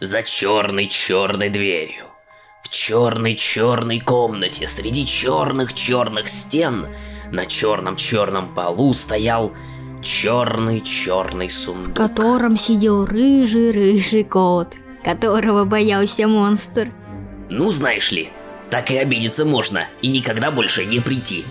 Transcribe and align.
За 0.00 0.22
черной-черной 0.22 1.50
дверью. 1.50 2.04
В 2.62 2.68
черной-черной 2.68 4.00
комнате 4.00 4.66
среди 4.66 5.06
черных-черных 5.06 6.28
стен 6.28 6.86
на 7.30 7.46
черном-черном 7.46 8.48
полу 8.54 8.92
стоял 8.94 9.52
черный-черный 10.02 11.48
В 11.48 11.52
сундук. 11.52 11.96
котором 11.96 12.58
сидел 12.58 13.04
рыжий-рыжий 13.06 14.24
кот, 14.24 14.74
которого 15.02 15.64
боялся 15.64 16.26
монстр. 16.26 16.92
Ну, 17.48 17.70
знаешь 17.70 18.10
ли, 18.12 18.30
так 18.70 18.90
и 18.90 18.96
обидеться 18.96 19.44
можно, 19.44 19.86
и 20.02 20.08
никогда 20.08 20.50
больше 20.50 20.84
не 20.86 21.00
прийти. 21.00 21.44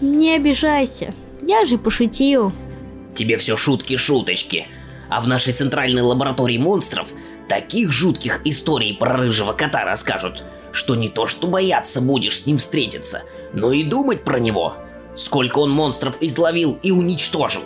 Не 0.00 0.36
обижайся, 0.36 1.14
я 1.42 1.64
же 1.64 1.78
пошутил. 1.78 2.52
Тебе 3.14 3.36
все 3.36 3.56
шутки-шуточки. 3.56 4.66
А 5.12 5.20
в 5.20 5.28
нашей 5.28 5.52
центральной 5.52 6.00
лаборатории 6.00 6.56
монстров 6.56 7.12
таких 7.46 7.92
жутких 7.92 8.40
историй 8.46 8.94
про 8.94 9.12
рыжего 9.12 9.52
кота 9.52 9.84
расскажут, 9.84 10.42
что 10.72 10.94
не 10.94 11.10
то 11.10 11.26
что 11.26 11.48
бояться 11.48 12.00
будешь 12.00 12.40
с 12.40 12.46
ним 12.46 12.56
встретиться, 12.56 13.20
но 13.52 13.72
и 13.72 13.84
думать 13.84 14.24
про 14.24 14.38
него. 14.38 14.74
Сколько 15.14 15.58
он 15.58 15.70
монстров 15.70 16.16
изловил 16.22 16.78
и 16.82 16.92
уничтожил. 16.92 17.60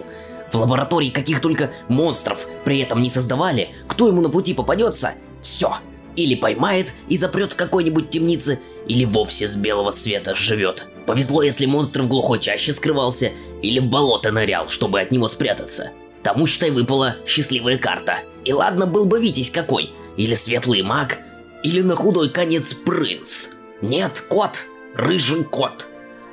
В 0.50 0.56
лаборатории 0.56 1.10
каких 1.10 1.40
только 1.40 1.70
монстров 1.86 2.48
при 2.64 2.80
этом 2.80 3.00
не 3.00 3.10
создавали, 3.10 3.70
кто 3.86 4.08
ему 4.08 4.22
на 4.22 4.28
пути 4.28 4.52
попадется, 4.52 5.12
все. 5.40 5.76
Или 6.16 6.34
поймает 6.34 6.92
и 7.06 7.16
запрет 7.16 7.52
в 7.52 7.56
какой-нибудь 7.56 8.10
темнице, 8.10 8.58
или 8.88 9.04
вовсе 9.04 9.46
с 9.46 9.54
белого 9.54 9.92
света 9.92 10.34
живет. 10.34 10.88
Повезло, 11.06 11.44
если 11.44 11.66
монстр 11.66 12.02
в 12.02 12.08
глухой 12.08 12.40
чаще 12.40 12.72
скрывался, 12.72 13.30
или 13.62 13.78
в 13.78 13.88
болото 13.88 14.32
нырял, 14.32 14.68
чтобы 14.68 15.00
от 15.00 15.12
него 15.12 15.28
спрятаться. 15.28 15.92
Тому, 16.26 16.48
считай, 16.48 16.72
выпала 16.72 17.18
счастливая 17.24 17.78
карта. 17.78 18.18
И 18.44 18.52
ладно, 18.52 18.88
был 18.88 19.04
бы 19.04 19.20
Витязь 19.20 19.48
какой, 19.48 19.92
или 20.16 20.34
светлый 20.34 20.82
маг, 20.82 21.20
или 21.62 21.82
на 21.82 21.94
худой 21.94 22.30
конец 22.30 22.74
принц. 22.74 23.50
Нет, 23.80 24.24
кот, 24.28 24.64
рыжий 24.96 25.44
кот. 25.44 25.86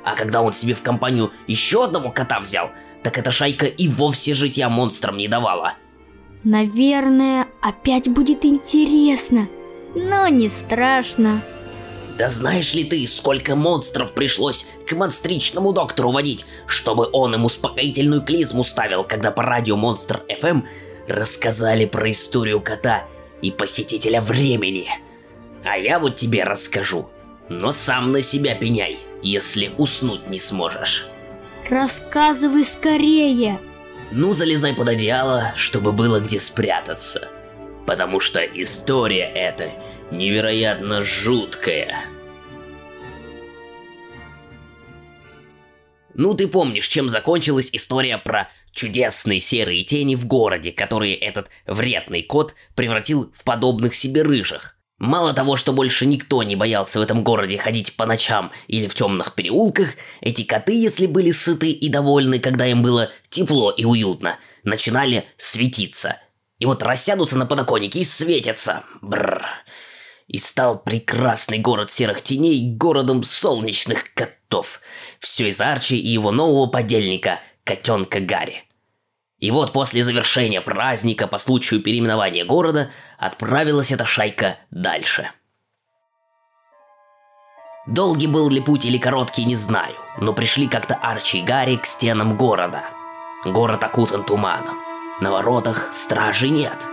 А 0.04 0.16
когда 0.16 0.42
он 0.42 0.52
себе 0.52 0.74
в 0.74 0.82
компанию 0.82 1.30
еще 1.46 1.84
одного 1.84 2.10
кота 2.10 2.40
взял, 2.40 2.72
так 3.04 3.18
эта 3.18 3.30
шайка 3.30 3.66
и 3.66 3.86
вовсе 3.86 4.34
житья 4.34 4.68
монстрам 4.68 5.16
не 5.16 5.28
давала. 5.28 5.74
Наверное, 6.42 7.46
опять 7.62 8.08
будет 8.08 8.44
интересно, 8.44 9.46
но 9.94 10.26
не 10.26 10.48
страшно. 10.48 11.40
Да 12.16 12.28
знаешь 12.28 12.74
ли 12.74 12.84
ты, 12.84 13.06
сколько 13.08 13.56
монстров 13.56 14.12
пришлось 14.12 14.66
к 14.86 14.92
монстричному 14.92 15.72
доктору 15.72 16.12
водить, 16.12 16.46
чтобы 16.66 17.08
он 17.12 17.34
им 17.34 17.44
успокоительную 17.44 18.22
клизму 18.22 18.62
ставил, 18.62 19.02
когда 19.02 19.32
по 19.32 19.42
радио 19.42 19.76
Монстр 19.76 20.22
FM 20.28 20.62
рассказали 21.08 21.86
про 21.86 22.10
историю 22.10 22.60
кота 22.60 23.04
и 23.42 23.50
посетителя 23.50 24.20
времени. 24.20 24.88
А 25.64 25.76
я 25.76 25.98
вот 25.98 26.14
тебе 26.14 26.44
расскажу, 26.44 27.08
но 27.48 27.72
сам 27.72 28.12
на 28.12 28.22
себя 28.22 28.54
пеняй, 28.54 28.98
если 29.22 29.72
уснуть 29.76 30.28
не 30.28 30.38
сможешь. 30.38 31.06
Рассказывай 31.68 32.64
скорее. 32.64 33.58
Ну, 34.12 34.34
залезай 34.34 34.74
под 34.74 34.88
одеяло, 34.88 35.52
чтобы 35.56 35.90
было 35.90 36.20
где 36.20 36.38
спрятаться. 36.38 37.28
Потому 37.86 38.20
что 38.20 38.40
история 38.40 39.30
эта 39.34 39.70
невероятно 40.10 41.02
жуткая. 41.02 41.94
Ну, 46.14 46.34
ты 46.34 46.46
помнишь, 46.46 46.88
чем 46.88 47.08
закончилась 47.08 47.70
история 47.72 48.18
про 48.18 48.48
чудесные 48.72 49.40
серые 49.40 49.82
тени 49.84 50.14
в 50.14 50.26
городе, 50.26 50.70
которые 50.70 51.16
этот 51.16 51.48
вредный 51.66 52.22
кот 52.22 52.54
превратил 52.74 53.32
в 53.34 53.42
подобных 53.44 53.94
себе 53.94 54.22
рыжих. 54.22 54.78
Мало 54.98 55.32
того, 55.32 55.56
что 55.56 55.72
больше 55.72 56.06
никто 56.06 56.42
не 56.44 56.54
боялся 56.54 57.00
в 57.00 57.02
этом 57.02 57.24
городе 57.24 57.58
ходить 57.58 57.96
по 57.96 58.06
ночам 58.06 58.52
или 58.68 58.86
в 58.86 58.94
темных 58.94 59.34
переулках, 59.34 59.88
эти 60.20 60.44
коты, 60.44 60.72
если 60.72 61.06
были 61.06 61.32
сыты 61.32 61.72
и 61.72 61.88
довольны, 61.88 62.38
когда 62.38 62.66
им 62.66 62.80
было 62.80 63.10
тепло 63.28 63.72
и 63.72 63.84
уютно, 63.84 64.38
начинали 64.62 65.24
светиться. 65.36 66.18
И 66.58 66.66
вот 66.66 66.82
рассядутся 66.82 67.36
на 67.36 67.46
подоконнике 67.46 68.00
и 68.00 68.04
светятся. 68.04 68.84
Бррр. 69.02 69.44
И 70.26 70.38
стал 70.38 70.78
прекрасный 70.78 71.58
город 71.58 71.90
серых 71.90 72.22
теней 72.22 72.74
городом 72.74 73.22
солнечных 73.22 74.14
котов. 74.14 74.80
Все 75.18 75.48
из 75.48 75.60
Арчи 75.60 75.98
и 75.98 76.08
его 76.08 76.30
нового 76.30 76.66
подельника, 76.66 77.40
котенка 77.64 78.20
Гарри. 78.20 78.64
И 79.38 79.50
вот 79.50 79.72
после 79.72 80.02
завершения 80.02 80.60
праздника 80.60 81.26
по 81.26 81.36
случаю 81.36 81.82
переименования 81.82 82.46
города 82.46 82.90
отправилась 83.18 83.92
эта 83.92 84.06
шайка 84.06 84.56
дальше. 84.70 85.30
Долгий 87.86 88.28
был 88.28 88.48
ли 88.48 88.60
путь 88.60 88.86
или 88.86 88.96
короткий, 88.96 89.44
не 89.44 89.56
знаю, 89.56 89.94
но 90.18 90.32
пришли 90.32 90.66
как-то 90.66 90.94
Арчи 90.94 91.40
и 91.40 91.42
Гарри 91.42 91.76
к 91.76 91.84
стенам 91.84 92.38
города. 92.38 92.84
Город 93.44 93.84
окутан 93.84 94.24
туманом. 94.24 94.93
На 95.24 95.32
воротах 95.32 95.88
стражи 95.94 96.50
нет. 96.50 96.86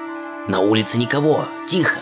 На 0.48 0.62
улице 0.62 0.98
никого, 0.98 1.50
тихо. 1.68 2.00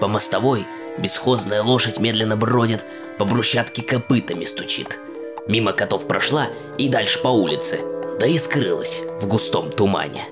По 0.00 0.08
мостовой 0.08 0.66
бесхозная 0.96 1.62
лошадь 1.62 2.00
медленно 2.00 2.34
бродит, 2.34 2.86
по 3.18 3.26
брусчатке 3.26 3.82
копытами 3.82 4.46
стучит. 4.46 4.98
Мимо 5.46 5.72
котов 5.72 6.08
прошла 6.08 6.46
и 6.78 6.88
дальше 6.88 7.20
по 7.22 7.28
улице, 7.28 7.78
да 8.18 8.26
и 8.26 8.38
скрылась 8.38 9.02
в 9.20 9.28
густом 9.28 9.70
тумане. 9.70 10.22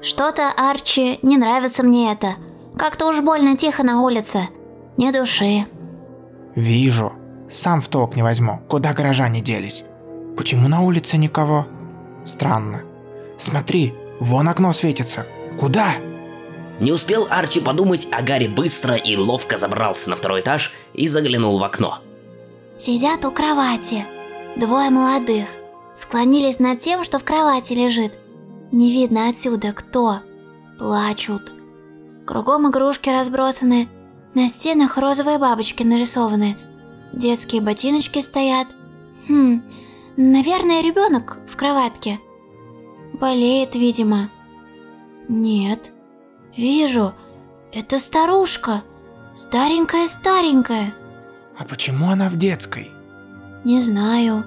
Что-то, 0.00 0.54
Арчи, 0.56 1.18
не 1.20 1.36
нравится 1.36 1.82
мне 1.82 2.10
это. 2.10 2.36
Как-то 2.78 3.06
уж 3.06 3.20
больно 3.20 3.58
тихо 3.58 3.82
на 3.82 4.00
улице. 4.00 4.48
Ни 4.96 5.10
души. 5.10 5.66
Вижу. 6.54 7.12
Сам 7.50 7.82
в 7.82 7.88
толк 7.88 8.16
не 8.16 8.22
возьму, 8.22 8.62
куда 8.70 8.94
горожане 8.94 9.42
делись. 9.42 9.84
Почему 10.34 10.66
на 10.66 10.80
улице 10.80 11.18
никого? 11.18 11.66
Странно. 12.24 12.95
Смотри, 13.38 13.94
вон 14.20 14.48
окно 14.48 14.72
светится. 14.72 15.26
Куда? 15.58 15.88
Не 16.80 16.92
успел 16.92 17.26
Арчи 17.30 17.60
подумать, 17.60 18.08
а 18.10 18.22
Гарри 18.22 18.48
быстро 18.48 18.96
и 18.96 19.16
ловко 19.16 19.56
забрался 19.56 20.10
на 20.10 20.16
второй 20.16 20.40
этаж 20.40 20.72
и 20.92 21.08
заглянул 21.08 21.58
в 21.58 21.64
окно. 21.64 21.98
Сидят 22.78 23.24
у 23.24 23.30
кровати. 23.30 24.04
Двое 24.56 24.90
молодых. 24.90 25.46
Склонились 25.94 26.58
над 26.58 26.80
тем, 26.80 27.04
что 27.04 27.18
в 27.18 27.24
кровати 27.24 27.72
лежит. 27.72 28.18
Не 28.72 28.90
видно 28.90 29.28
отсюда 29.28 29.72
кто. 29.72 30.20
Плачут. 30.78 31.52
Кругом 32.26 32.68
игрушки 32.68 33.08
разбросаны. 33.08 33.88
На 34.34 34.48
стенах 34.48 34.98
розовые 34.98 35.38
бабочки 35.38 35.82
нарисованы. 35.82 36.58
Детские 37.12 37.62
ботиночки 37.62 38.20
стоят. 38.20 38.66
Хм, 39.28 39.62
наверное, 40.18 40.82
ребенок 40.82 41.38
в 41.48 41.56
кроватке. 41.56 42.18
Болеет, 43.14 43.74
видимо. 43.74 44.30
Нет. 45.28 45.92
Вижу. 46.56 47.14
Это 47.72 47.98
старушка. 47.98 48.82
Старенькая-старенькая. 49.34 50.94
А 51.58 51.64
почему 51.64 52.10
она 52.10 52.28
в 52.28 52.36
детской? 52.36 52.90
Не 53.64 53.80
знаю. 53.80 54.44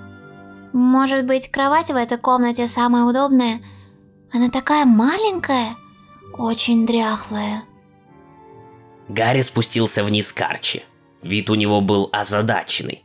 Может 0.74 1.26
быть, 1.26 1.50
кровать 1.50 1.90
в 1.90 1.96
этой 1.96 2.18
комнате 2.18 2.68
самая 2.68 3.04
удобная? 3.04 3.62
Она 4.32 4.50
такая 4.50 4.86
маленькая, 4.86 5.76
очень 6.38 6.86
дряхлая. 6.86 7.64
Гарри 9.08 9.42
спустился 9.42 10.04
вниз 10.04 10.32
к 10.32 10.42
Арчи. 10.42 10.84
Вид 11.24 11.50
у 11.50 11.56
него 11.56 11.82
был 11.82 12.10
озадаченный. 12.12 13.04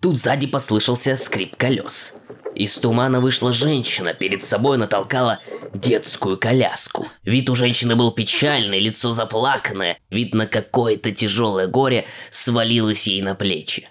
Тут 0.00 0.18
сзади 0.18 0.46
послышался 0.48 1.16
скрип 1.16 1.56
колес. 1.56 2.16
Из 2.54 2.78
тумана 2.78 3.20
вышла 3.20 3.52
женщина, 3.52 4.14
перед 4.14 4.42
собой 4.42 4.78
натолкала 4.78 5.40
детскую 5.74 6.38
коляску. 6.38 7.08
Вид 7.24 7.50
у 7.50 7.54
женщины 7.54 7.96
был 7.96 8.12
печальный, 8.12 8.78
лицо 8.78 9.12
заплаканное, 9.12 9.98
видно 10.08 10.46
какое-то 10.46 11.10
тяжелое 11.10 11.66
горе 11.66 12.06
свалилось 12.30 13.08
ей 13.08 13.22
на 13.22 13.34
плечи. 13.34 13.88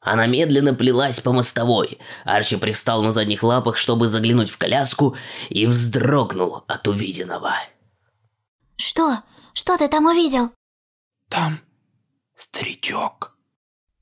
Она 0.00 0.26
медленно 0.26 0.74
плелась 0.74 1.20
по 1.20 1.32
мостовой. 1.32 1.98
Арчи 2.24 2.56
привстал 2.56 3.02
на 3.02 3.12
задних 3.12 3.42
лапах, 3.42 3.78
чтобы 3.78 4.08
заглянуть 4.08 4.50
в 4.50 4.58
коляску, 4.58 5.16
и 5.48 5.64
вздрогнул 5.64 6.64
от 6.66 6.86
увиденного. 6.88 7.54
Что? 8.76 9.20
Что 9.54 9.78
ты 9.78 9.88
там 9.88 10.04
увидел? 10.06 10.50
Там 11.30 11.58
старичок. 12.36 13.36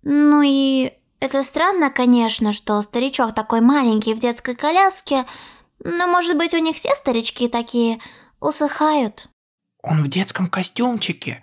Ну 0.02 0.42
и 0.42 0.92
это 1.22 1.44
странно, 1.44 1.88
конечно, 1.88 2.52
что 2.52 2.82
старичок 2.82 3.32
такой 3.32 3.60
маленький 3.60 4.12
в 4.12 4.18
детской 4.18 4.56
коляске, 4.56 5.24
но 5.78 6.08
может 6.08 6.36
быть 6.36 6.52
у 6.52 6.58
них 6.58 6.74
все 6.74 6.92
старички 6.96 7.46
такие 7.46 8.00
усыхают. 8.40 9.28
Он 9.84 10.02
в 10.02 10.08
детском 10.08 10.48
костюмчике, 10.48 11.40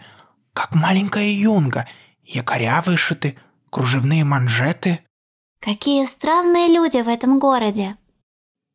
как 0.51 0.75
маленькая 0.75 1.29
юнга. 1.29 1.87
Якоря 2.23 2.83
вышиты, 2.85 3.39
кружевные 3.69 4.25
манжеты. 4.25 4.99
Какие 5.61 6.05
странные 6.05 6.67
люди 6.67 6.97
в 6.97 7.07
этом 7.07 7.39
городе. 7.39 7.95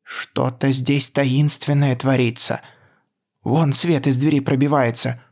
Что-то 0.05 0.73
здесь 0.73 1.11
таинственное 1.11 1.95
творится. 1.97 2.63
Вон 3.43 3.75
свет 3.75 4.07
из 4.07 4.17
двери 4.17 4.41
пробивается. 4.41 5.23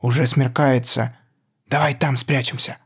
Уже 0.00 0.26
смеркается. 0.26 1.18
Давай 1.66 1.94
там 1.94 2.16
спрячемся. 2.16 2.78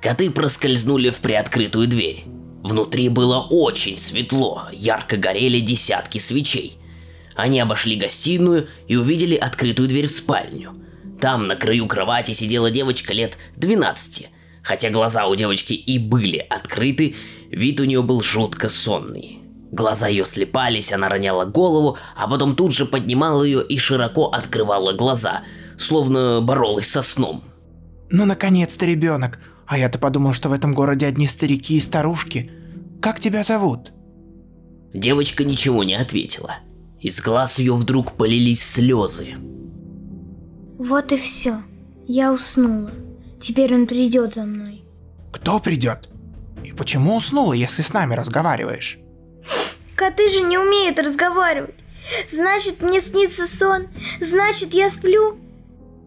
Коты 0.00 0.30
проскользнули 0.30 1.10
в 1.10 1.18
приоткрытую 1.18 1.88
дверь. 1.88 2.24
Внутри 2.62 3.08
было 3.08 3.40
очень 3.40 3.96
светло, 3.96 4.62
ярко 4.72 5.16
горели 5.16 5.58
десятки 5.60 6.18
свечей. 6.18 6.78
Они 7.34 7.58
обошли 7.60 7.96
гостиную 7.96 8.68
и 8.86 8.96
увидели 8.96 9.34
открытую 9.34 9.88
дверь 9.88 10.06
в 10.06 10.12
спальню. 10.12 10.72
Там 11.20 11.48
на 11.48 11.56
краю 11.56 11.86
кровати 11.86 12.32
сидела 12.32 12.70
девочка 12.70 13.12
лет 13.12 13.38
12. 13.56 14.28
Хотя 14.62 14.90
глаза 14.90 15.26
у 15.26 15.34
девочки 15.34 15.72
и 15.72 15.98
были 15.98 16.38
открыты, 16.38 17.16
вид 17.50 17.80
у 17.80 17.84
нее 17.84 18.02
был 18.02 18.22
жутко 18.22 18.68
сонный. 18.68 19.38
Глаза 19.72 20.08
ее 20.08 20.24
слепались, 20.24 20.92
она 20.92 21.08
роняла 21.08 21.44
голову, 21.44 21.98
а 22.16 22.28
потом 22.28 22.54
тут 22.56 22.72
же 22.72 22.86
поднимала 22.86 23.42
ее 23.42 23.64
и 23.66 23.78
широко 23.78 24.26
открывала 24.26 24.92
глаза, 24.92 25.42
словно 25.76 26.40
боролась 26.40 26.88
со 26.88 27.02
сном. 27.02 27.42
Ну, 28.10 28.24
наконец-то, 28.24 28.86
ребенок. 28.86 29.38
А 29.68 29.76
я-то 29.76 29.98
подумал, 29.98 30.32
что 30.32 30.48
в 30.48 30.52
этом 30.54 30.72
городе 30.72 31.06
одни 31.06 31.26
старики 31.26 31.76
и 31.76 31.80
старушки. 31.80 32.50
Как 33.02 33.20
тебя 33.20 33.44
зовут? 33.44 33.92
Девочка 34.94 35.44
ничего 35.44 35.84
не 35.84 35.94
ответила. 35.94 36.56
Из 37.00 37.20
глаз 37.20 37.58
ее 37.58 37.74
вдруг 37.74 38.12
полились 38.12 38.62
слезы. 38.62 39.34
Вот 40.78 41.12
и 41.12 41.18
все. 41.18 41.62
Я 42.06 42.32
уснула. 42.32 42.90
Теперь 43.38 43.74
он 43.74 43.86
придет 43.86 44.34
за 44.34 44.44
мной. 44.44 44.84
Кто 45.32 45.60
придет? 45.60 46.08
И 46.64 46.72
почему 46.72 47.16
уснула, 47.16 47.52
если 47.52 47.82
с 47.82 47.92
нами 47.92 48.14
разговариваешь? 48.14 48.98
Коты 49.94 50.30
же 50.32 50.40
не 50.40 50.56
умеют 50.56 50.98
разговаривать. 50.98 51.74
Значит, 52.30 52.80
мне 52.80 53.02
снится 53.02 53.46
сон. 53.46 53.88
Значит, 54.20 54.72
я 54.72 54.88
сплю. 54.88 55.36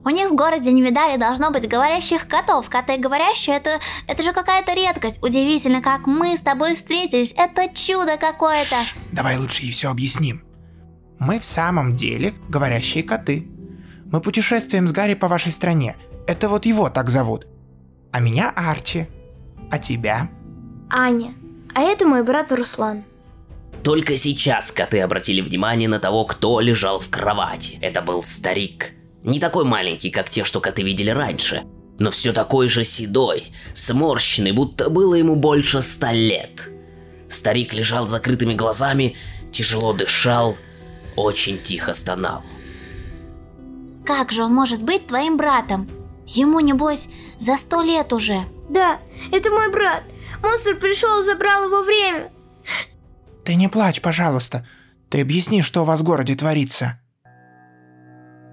У 0.03 0.09
них 0.09 0.31
в 0.31 0.35
городе 0.35 0.71
не 0.71 0.81
видали, 0.81 1.17
должно 1.17 1.51
быть, 1.51 1.67
говорящих 1.67 2.27
котов. 2.27 2.69
Коты 2.69 2.97
говорящие, 2.97 3.57
это, 3.57 3.79
это 4.07 4.23
же 4.23 4.33
какая-то 4.33 4.73
редкость. 4.73 5.21
Удивительно, 5.23 5.81
как 5.81 6.07
мы 6.07 6.35
с 6.35 6.39
тобой 6.39 6.73
встретились. 6.73 7.33
Это 7.37 7.73
чудо 7.73 8.17
какое-то. 8.17 8.75
Давай 9.11 9.37
лучше 9.37 9.63
ей 9.63 9.71
все 9.71 9.91
объясним. 9.91 10.43
Мы 11.19 11.39
в 11.39 11.45
самом 11.45 11.95
деле 11.95 12.33
говорящие 12.49 13.03
коты. 13.03 13.47
Мы 14.11 14.21
путешествуем 14.21 14.87
с 14.87 14.91
Гарри 14.91 15.13
по 15.13 15.27
вашей 15.27 15.51
стране. 15.51 15.95
Это 16.25 16.49
вот 16.49 16.65
его 16.65 16.89
так 16.89 17.09
зовут. 17.09 17.45
А 18.11 18.19
меня 18.19 18.51
Арчи. 18.55 19.07
А 19.69 19.77
тебя? 19.77 20.29
Аня. 20.89 21.35
А 21.75 21.81
это 21.81 22.07
мой 22.07 22.23
брат 22.23 22.51
Руслан. 22.51 23.03
Только 23.83 24.17
сейчас 24.17 24.71
коты 24.71 24.99
обратили 24.99 25.41
внимание 25.41 25.87
на 25.87 25.99
того, 25.99 26.25
кто 26.25 26.59
лежал 26.59 26.99
в 26.99 27.09
кровати. 27.09 27.77
Это 27.81 28.01
был 28.01 28.23
старик. 28.23 28.93
Не 29.23 29.39
такой 29.39 29.65
маленький, 29.65 30.09
как 30.09 30.29
те, 30.29 30.43
что 30.43 30.59
коты 30.59 30.83
видели 30.83 31.09
раньше, 31.09 31.63
но 31.99 32.09
все 32.09 32.33
такой 32.33 32.69
же 32.69 32.83
седой, 32.83 33.45
сморщенный, 33.73 34.51
будто 34.51 34.89
было 34.89 35.15
ему 35.15 35.35
больше 35.35 35.81
ста 35.81 36.11
лет. 36.11 36.69
Старик 37.29 37.73
лежал 37.73 38.07
с 38.07 38.09
закрытыми 38.09 38.55
глазами, 38.55 39.15
тяжело 39.51 39.93
дышал, 39.93 40.57
очень 41.15 41.59
тихо 41.59 41.93
стонал. 41.93 42.43
Как 44.05 44.31
же 44.31 44.43
он 44.43 44.53
может 44.53 44.81
быть 44.81 45.07
твоим 45.07 45.37
братом? 45.37 45.89
Ему, 46.25 46.59
небось, 46.59 47.07
за 47.37 47.55
сто 47.55 47.81
лет 47.81 48.11
уже. 48.13 48.45
Да, 48.69 48.99
это 49.31 49.51
мой 49.51 49.71
брат. 49.71 50.03
Монстр 50.41 50.77
пришел 50.77 51.19
и 51.19 51.23
забрал 51.23 51.65
его 51.65 51.83
время. 51.83 52.31
Ты 53.43 53.55
не 53.55 53.67
плачь, 53.67 54.01
пожалуйста. 54.01 54.67
Ты 55.09 55.21
объясни, 55.21 55.61
что 55.61 55.81
у 55.81 55.85
вас 55.85 55.99
в 55.99 56.03
городе 56.03 56.35
творится. 56.35 57.00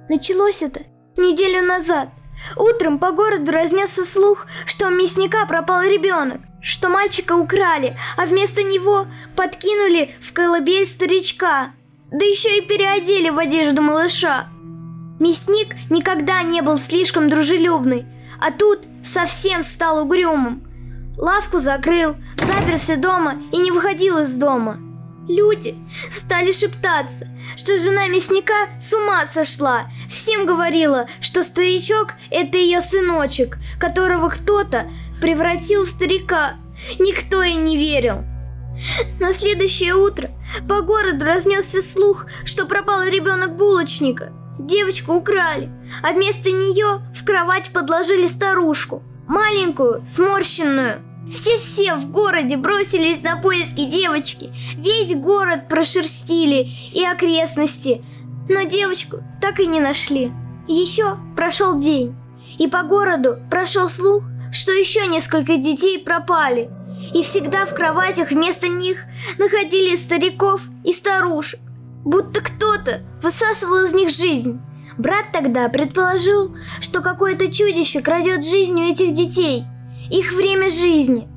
Началось 0.09 0.63
это 0.63 0.81
неделю 1.19 1.67
назад. 1.67 2.09
Утром 2.57 2.99
по 2.99 3.11
городу 3.11 3.53
разнесся 3.53 4.05
слух, 4.05 4.47
что 4.65 4.89
у 4.89 4.91
мясника 4.91 5.45
пропал 5.45 5.83
ребенок, 5.83 6.41
что 6.63 6.89
мальчика 6.89 7.35
украли, 7.35 7.97
а 8.17 8.25
вместо 8.25 8.63
него 8.63 9.07
подкинули 9.37 10.15
в 10.21 10.33
колыбель 10.33 10.87
старичка, 10.87 11.73
да 12.11 12.25
еще 12.25 12.59
и 12.59 12.63
переодели 12.63 13.29
в 13.29 13.39
одежду 13.39 13.83
малыша. 13.83 14.47
Мясник 15.21 15.75
никогда 15.91 16.43
не 16.43 16.63
был 16.63 16.79
слишком 16.79 17.29
дружелюбный, 17.29 18.07
а 18.41 18.51
тут 18.51 18.85
совсем 19.05 19.63
стал 19.63 20.05
угрюмым. 20.05 20.63
Лавку 21.19 21.59
закрыл, 21.59 22.15
заперся 22.37 22.97
дома 22.97 23.35
и 23.53 23.59
не 23.59 23.73
выходил 23.73 24.19
из 24.19 24.31
дома– 24.31 24.79
Люди 25.29 25.77
стали 26.11 26.53
шептаться, 26.53 27.29
что 27.55 27.79
жена 27.79 28.09
мясника 28.09 28.69
с 28.81 28.95
ума 28.95 29.27
сошла. 29.27 29.91
Всем 30.11 30.47
говорила, 30.47 31.07
что 31.21 31.45
старичок– 31.45 32.15
это 32.31 32.57
ее 32.57 32.81
сыночек, 32.81 33.59
которого 33.79 34.31
кто-то 34.31 34.91
превратил 35.21 35.85
в 35.85 35.89
старика. 35.89 36.55
Никто 36.99 37.43
ей 37.43 37.57
не 37.57 37.77
верил. 37.77 38.25
На 39.21 39.35
следующее 39.35 39.95
утро 39.95 40.31
по 40.67 40.81
городу 40.81 41.27
разнесся 41.27 41.83
слух, 41.83 42.27
что 42.45 42.65
пропал 42.65 43.05
ребенок 43.05 43.57
булочника. 43.57 44.33
Девочку 44.59 45.13
украли, 45.13 45.71
а 46.03 46.13
вместо 46.13 46.51
нее 46.51 47.03
в 47.15 47.25
кровать 47.25 47.71
подложили 47.73 48.27
старушку. 48.27 49.03
Маленькую, 49.27 50.03
сморщенную. 50.07 51.03
Все-все 51.31 51.95
в 51.95 52.11
городе 52.11 52.57
бросились 52.57 53.23
на 53.23 53.37
поиски 53.37 53.85
девочки. 53.85 54.51
Весь 54.77 55.15
город 55.15 55.69
прошерстили 55.69 56.69
и 56.93 57.05
окрестности. 57.05 58.03
Но 58.49 58.63
девочку 58.63 59.19
так 59.41 59.61
и 59.61 59.67
не 59.67 59.81
нашли. 59.81 60.33
Еще 60.67 61.19
прошел 61.37 61.79
день. 61.79 62.15
И 62.59 62.67
по 62.67 62.83
городу 62.83 63.39
прошел 63.51 63.89
слух, 63.89 64.25
что 64.51 64.73
еще 64.73 65.07
несколько 65.07 65.59
детей 65.59 65.99
пропали. 65.99 66.71
И 67.15 67.23
всегда 67.23 67.67
в 67.67 67.75
кроватях 67.75 68.31
вместо 68.31 68.69
них 68.69 69.05
находили 69.39 69.97
стариков 69.97 70.63
и 70.85 70.93
старушек. 70.93 71.61
Будто 72.05 72.41
кто-то 72.41 73.03
высасывал 73.23 73.85
из 73.85 73.93
них 73.93 74.11
жизнь. 74.11 74.61
Брат 74.97 75.27
тогда 75.33 75.69
предположил, 75.69 76.57
что 76.81 77.03
какое-то 77.03 77.53
чудище 77.53 78.01
крадет 78.01 78.45
жизнь 78.45 78.81
у 78.81 78.91
этих 78.91 79.13
детей– 79.13 79.65
их 80.11 80.33
время 80.33 80.71
жизни. 80.71 81.29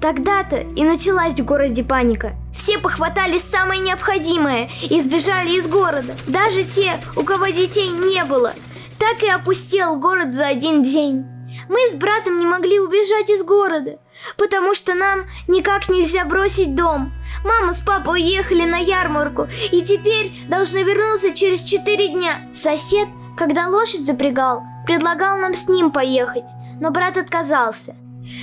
Тогда-то 0.00 0.56
и 0.76 0.82
началась 0.82 1.38
в 1.38 1.44
городе 1.44 1.84
паника. 1.84 2.32
Все 2.54 2.78
похватали 2.78 3.38
самое 3.38 3.80
необходимое 3.80 4.70
и 4.88 4.98
сбежали 5.00 5.56
из 5.56 5.68
города. 5.68 6.16
Даже 6.26 6.64
те, 6.64 6.98
у 7.16 7.22
кого 7.22 7.48
детей 7.48 7.90
не 7.90 8.24
было. 8.24 8.54
Так 8.98 9.22
и 9.22 9.28
опустел 9.28 9.96
город 9.96 10.34
за 10.34 10.46
один 10.46 10.82
день. 10.82 11.24
Мы 11.68 11.78
с 11.88 11.94
братом 11.96 12.38
не 12.38 12.46
могли 12.46 12.78
убежать 12.78 13.28
из 13.28 13.42
города, 13.42 13.98
потому 14.36 14.74
что 14.74 14.94
нам 14.94 15.20
никак 15.48 15.88
нельзя 15.88 16.24
бросить 16.24 16.74
дом. 16.74 17.12
Мама 17.44 17.74
с 17.74 17.82
папой 17.82 18.20
уехали 18.20 18.64
на 18.64 18.78
ярмарку 18.78 19.48
и 19.72 19.82
теперь 19.82 20.32
должны 20.48 20.82
вернуться 20.82 21.32
через 21.32 21.62
четыре 21.62 22.08
дня. 22.08 22.40
Сосед, 22.54 23.08
когда 23.36 23.68
лошадь 23.68 24.06
запрягал, 24.06 24.62
предлагал 24.90 25.38
нам 25.38 25.54
с 25.54 25.68
ним 25.68 25.92
поехать, 25.92 26.50
но 26.80 26.90
брат 26.90 27.16
отказался. 27.16 27.94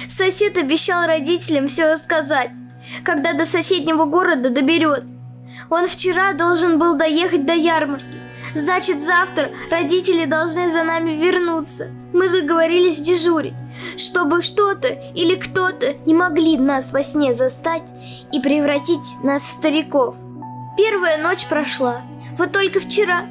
Сосед 0.09 0.57
обещал 0.57 1.05
родителям 1.05 1.67
все 1.67 1.91
рассказать, 1.91 2.51
когда 3.03 3.33
до 3.33 3.45
соседнего 3.45 4.05
города 4.05 4.49
доберется. 4.49 5.25
Он 5.69 5.87
вчера 5.87 6.31
должен 6.31 6.79
был 6.79 6.95
доехать 6.95 7.45
до 7.45 7.53
ярмарки. 7.53 8.05
Значит, 8.55 9.01
завтра 9.01 9.51
родители 9.69 10.23
должны 10.23 10.69
за 10.71 10.85
нами 10.85 11.11
вернуться. 11.11 11.89
Мы 12.13 12.29
договорились 12.29 13.01
дежурить, 13.01 13.53
чтобы 13.97 14.41
что-то 14.41 14.87
или 14.87 15.35
кто-то 15.35 15.95
не 16.05 16.13
могли 16.13 16.57
нас 16.57 16.93
во 16.93 17.03
сне 17.03 17.33
застать 17.33 17.91
и 18.31 18.39
превратить 18.39 19.21
нас 19.21 19.43
в 19.43 19.49
стариков. 19.49 20.15
Первая 20.77 21.21
ночь 21.21 21.45
прошла. 21.45 22.03
Вот 22.37 22.53
только 22.53 22.79
вчера 22.79 23.25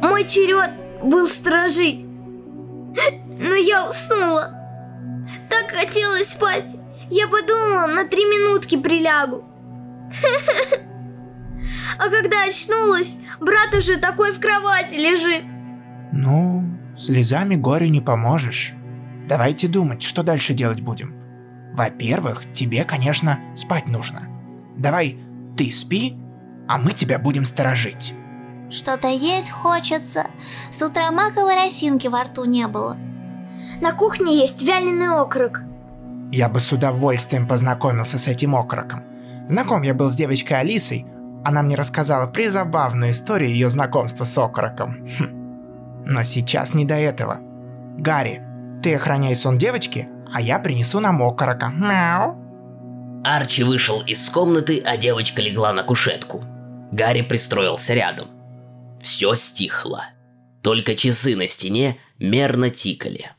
мой 0.00 0.26
черед 0.26 0.70
был 1.02 1.28
сторожить. 1.28 2.13
Но 3.38 3.54
я 3.54 3.88
уснула. 3.88 4.54
Так 5.50 5.70
хотелось 5.70 6.30
спать. 6.30 6.76
Я 7.10 7.28
подумала, 7.28 7.86
на 7.86 8.04
три 8.06 8.24
минутки 8.24 8.76
прилягу. 8.76 9.44
А 11.96 12.08
когда 12.08 12.44
очнулась, 12.44 13.16
брат 13.40 13.74
уже 13.74 13.96
такой 13.98 14.32
в 14.32 14.40
кровати 14.40 14.96
лежит. 14.96 15.44
Ну, 16.12 16.64
слезами 16.98 17.54
горю 17.54 17.86
не 17.86 18.00
поможешь. 18.00 18.74
Давайте 19.28 19.68
думать, 19.68 20.02
что 20.02 20.22
дальше 20.22 20.54
делать 20.54 20.80
будем. 20.80 21.14
Во-первых, 21.72 22.52
тебе, 22.52 22.84
конечно, 22.84 23.38
спать 23.56 23.86
нужно. 23.88 24.22
Давай 24.76 25.18
ты 25.56 25.70
спи, 25.70 26.16
а 26.68 26.78
мы 26.78 26.92
тебя 26.92 27.18
будем 27.18 27.44
сторожить. 27.44 28.14
Что-то 28.70 29.08
есть 29.08 29.50
хочется. 29.50 30.26
С 30.70 30.82
утра 30.82 31.10
маковой 31.12 31.54
росинки 31.54 32.08
во 32.08 32.24
рту 32.24 32.44
не 32.44 32.66
было. 32.66 32.96
На 33.84 33.92
кухне 33.92 34.38
есть 34.38 34.62
вяленый 34.62 35.08
окорок. 35.08 35.60
Я 36.32 36.48
бы 36.48 36.58
с 36.58 36.72
удовольствием 36.72 37.46
познакомился 37.46 38.18
с 38.18 38.28
этим 38.28 38.56
окороком. 38.56 39.04
Знаком 39.46 39.82
я 39.82 39.92
был 39.92 40.10
с 40.10 40.14
девочкой 40.14 40.60
Алисой, 40.60 41.04
она 41.44 41.60
мне 41.60 41.76
рассказала 41.76 42.26
призабавную 42.26 43.10
историю 43.10 43.50
ее 43.50 43.68
знакомства 43.68 44.24
с 44.24 44.38
окороком. 44.38 45.06
Хм. 45.18 46.02
Но 46.06 46.22
сейчас 46.22 46.72
не 46.72 46.86
до 46.86 46.94
этого. 46.94 47.40
Гарри, 47.98 48.40
ты 48.82 48.94
охраняй 48.94 49.36
сон 49.36 49.58
девочки, 49.58 50.08
а 50.32 50.40
я 50.40 50.58
принесу 50.60 50.98
нам 51.00 51.20
окорока. 51.22 51.68
Мяу. 51.68 52.38
Арчи 53.22 53.64
вышел 53.64 54.00
из 54.00 54.30
комнаты, 54.30 54.82
а 54.82 54.96
девочка 54.96 55.42
легла 55.42 55.74
на 55.74 55.82
кушетку. 55.82 56.42
Гарри 56.90 57.20
пристроился 57.20 57.92
рядом. 57.92 58.28
Все 59.02 59.34
стихло. 59.34 60.06
Только 60.62 60.94
часы 60.94 61.36
на 61.36 61.46
стене 61.48 61.98
мерно 62.18 62.70
тикали. 62.70 63.30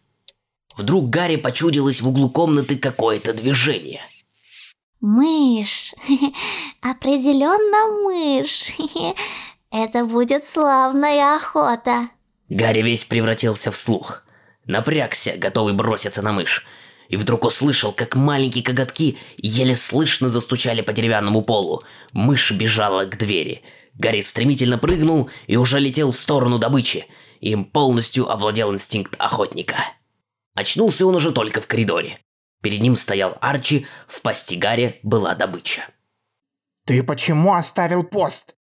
Вдруг 0.77 1.09
Гарри 1.09 1.37
почудилось 1.37 2.01
в 2.01 2.07
углу 2.07 2.29
комнаты 2.29 2.77
какое-то 2.77 3.33
движение. 3.33 4.01
Мышь. 4.99 5.93
Определенно 6.81 8.03
мышь. 8.03 8.73
Это 9.71 10.05
будет 10.05 10.43
славная 10.45 11.35
охота. 11.35 12.09
Гарри 12.49 12.81
весь 12.81 13.03
превратился 13.03 13.71
в 13.71 13.75
слух. 13.75 14.23
Напрягся, 14.65 15.35
готовый 15.37 15.73
броситься 15.73 16.21
на 16.21 16.33
мышь. 16.33 16.65
И 17.07 17.17
вдруг 17.17 17.45
услышал, 17.45 17.91
как 17.91 18.15
маленькие 18.15 18.63
коготки 18.63 19.17
еле 19.37 19.75
слышно 19.75 20.27
застучали 20.27 20.81
по 20.81 20.91
деревянному 20.91 21.41
полу. 21.41 21.83
Мышь 22.13 22.51
бежала 22.51 23.05
к 23.05 23.17
двери. 23.17 23.61
Гарри 23.93 24.21
стремительно 24.21 24.77
прыгнул 24.77 25.29
и 25.47 25.55
уже 25.55 25.79
летел 25.79 26.11
в 26.11 26.17
сторону 26.17 26.57
добычи. 26.57 27.05
Им 27.41 27.63
полностью 27.63 28.29
овладел 28.29 28.73
инстинкт 28.73 29.15
охотника. 29.19 29.75
Очнулся 30.55 31.05
он 31.05 31.15
уже 31.15 31.31
только 31.31 31.61
в 31.61 31.67
коридоре. 31.67 32.19
Перед 32.61 32.81
ним 32.81 32.95
стоял 32.95 33.37
Арчи, 33.41 33.85
в 34.07 34.21
пасти 34.21 34.55
Гарри 34.55 34.99
была 35.03 35.35
добыча. 35.35 35.83
Ты 36.85 37.03
почему 37.03 37.53
оставил 37.53 38.03
пост? 38.03 38.55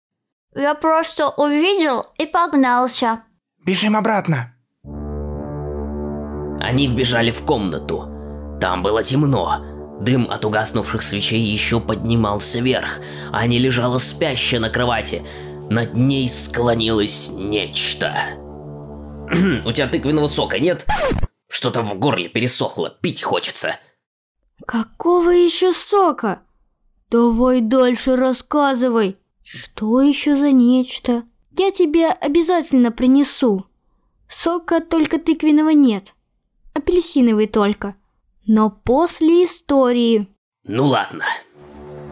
Я 0.54 0.74
просто 0.74 1.28
увидел 1.30 2.06
и 2.18 2.26
погнался. 2.26 3.22
Бежим 3.64 3.96
обратно. 3.96 4.54
Они 6.60 6.88
вбежали 6.88 7.30
в 7.30 7.42
комнату. 7.44 8.08
Там 8.60 8.82
было 8.82 9.02
темно. 9.02 9.98
Дым 10.00 10.30
от 10.30 10.44
угаснувших 10.44 11.02
свечей 11.02 11.40
еще 11.40 11.80
поднимался 11.80 12.60
вверх. 12.60 13.00
Аня 13.32 13.58
лежала 13.58 13.98
спящая 13.98 14.60
на 14.60 14.70
кровати. 14.70 15.22
Над 15.70 15.96
ней 15.96 16.28
склонилось 16.28 17.32
нечто. 17.32 18.14
У 19.64 19.72
тебя 19.72 19.86
тыквенного 19.88 20.28
сока 20.28 20.58
нет? 20.58 20.86
Что-то 21.54 21.82
в 21.82 21.96
горле 22.00 22.28
пересохло, 22.28 22.90
пить 22.90 23.22
хочется. 23.22 23.76
Какого 24.66 25.30
еще 25.30 25.72
сока? 25.72 26.42
Давай 27.12 27.60
дальше 27.60 28.16
рассказывай. 28.16 29.18
Что 29.44 30.02
еще 30.02 30.34
за 30.34 30.50
нечто? 30.50 31.22
Я 31.56 31.70
тебе 31.70 32.08
обязательно 32.08 32.90
принесу. 32.90 33.66
Сока 34.28 34.80
только 34.80 35.20
тыквенного 35.20 35.70
нет. 35.70 36.14
Апельсиновый 36.74 37.46
только. 37.46 37.94
Но 38.48 38.68
после 38.70 39.44
истории. 39.44 40.26
Ну 40.64 40.86
ладно. 40.86 41.24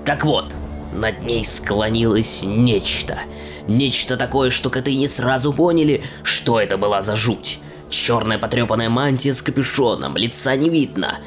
Так 0.04 0.24
вот, 0.24 0.54
над 0.94 1.24
ней 1.24 1.44
склонилось 1.44 2.44
нечто. 2.44 3.18
Нечто 3.66 4.16
такое, 4.16 4.50
что 4.50 4.70
коты 4.70 4.94
не 4.94 5.08
сразу 5.08 5.52
поняли, 5.52 6.04
что 6.22 6.60
это 6.60 6.76
была 6.76 7.02
за 7.02 7.16
жуть. 7.16 7.58
Черная 7.92 8.38
потрепанная 8.38 8.88
мантия 8.88 9.34
с 9.34 9.42
капюшоном, 9.42 10.16
лица 10.16 10.56
не 10.56 10.70
видно. 10.70 11.18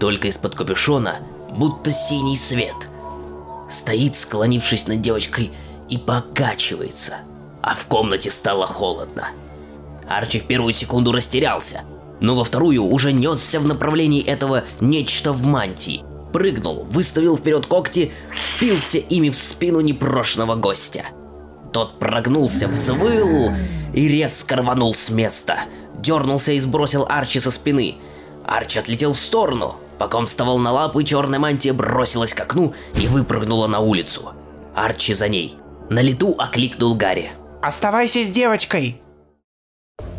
Только 0.00 0.28
из-под 0.28 0.54
капюшона 0.54 1.18
будто 1.50 1.92
синий 1.92 2.34
свет. 2.34 2.88
Стоит, 3.68 4.16
склонившись 4.16 4.86
над 4.86 5.02
девочкой, 5.02 5.52
и 5.90 5.98
покачивается. 5.98 7.16
А 7.60 7.74
в 7.74 7.84
комнате 7.86 8.30
стало 8.30 8.66
холодно. 8.66 9.28
Арчи 10.08 10.38
в 10.38 10.46
первую 10.46 10.72
секунду 10.72 11.12
растерялся, 11.12 11.82
но 12.20 12.34
во 12.34 12.44
вторую 12.44 12.84
уже 12.84 13.12
несся 13.12 13.60
в 13.60 13.66
направлении 13.66 14.24
этого 14.24 14.64
нечто 14.80 15.34
в 15.34 15.44
мантии. 15.44 16.04
Прыгнул, 16.32 16.86
выставил 16.90 17.36
вперед 17.36 17.66
когти, 17.66 18.12
впился 18.56 18.96
ими 18.96 19.28
в 19.28 19.36
спину 19.36 19.80
непрошенного 19.80 20.54
гостя. 20.54 21.04
Тот 21.70 21.98
прогнулся, 21.98 22.66
взвыл 22.66 23.52
и 23.92 24.08
резко 24.08 24.56
рванул 24.56 24.94
с 24.94 25.10
места. 25.10 25.58
Дернулся 26.04 26.52
и 26.52 26.60
сбросил 26.60 27.06
Арчи 27.08 27.40
со 27.40 27.50
спины. 27.50 27.96
Арчи 28.44 28.78
отлетел 28.78 29.14
в 29.14 29.18
сторону. 29.18 29.76
Пока 29.98 30.18
он 30.18 30.26
вставал 30.26 30.58
на 30.58 30.70
лапы, 30.70 31.02
черная 31.02 31.38
мантия 31.38 31.72
бросилась 31.72 32.34
к 32.34 32.40
окну 32.40 32.74
и 32.94 33.08
выпрыгнула 33.08 33.68
на 33.68 33.80
улицу. 33.80 34.32
Арчи 34.74 35.14
за 35.14 35.28
ней. 35.28 35.56
На 35.88 36.00
лету 36.00 36.34
окликнул 36.36 36.94
Гарри. 36.94 37.30
Оставайся 37.62 38.22
с 38.22 38.28
девочкой. 38.28 39.00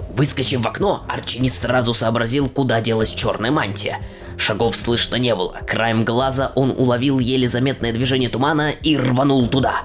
Выскочив 0.09 0.61
в 0.61 0.67
окно, 0.67 1.05
Арчи 1.07 1.39
не 1.39 1.49
сразу 1.49 1.93
сообразил, 1.93 2.49
куда 2.49 2.81
делась 2.81 3.11
черная 3.13 3.51
мантия. 3.51 3.99
Шагов 4.37 4.75
слышно 4.75 5.17
не 5.17 5.35
было. 5.35 5.59
Краем 5.67 6.03
глаза 6.03 6.51
он 6.55 6.71
уловил 6.71 7.19
еле 7.19 7.47
заметное 7.47 7.93
движение 7.93 8.29
тумана 8.29 8.71
и 8.71 8.97
рванул 8.97 9.47
туда. 9.49 9.81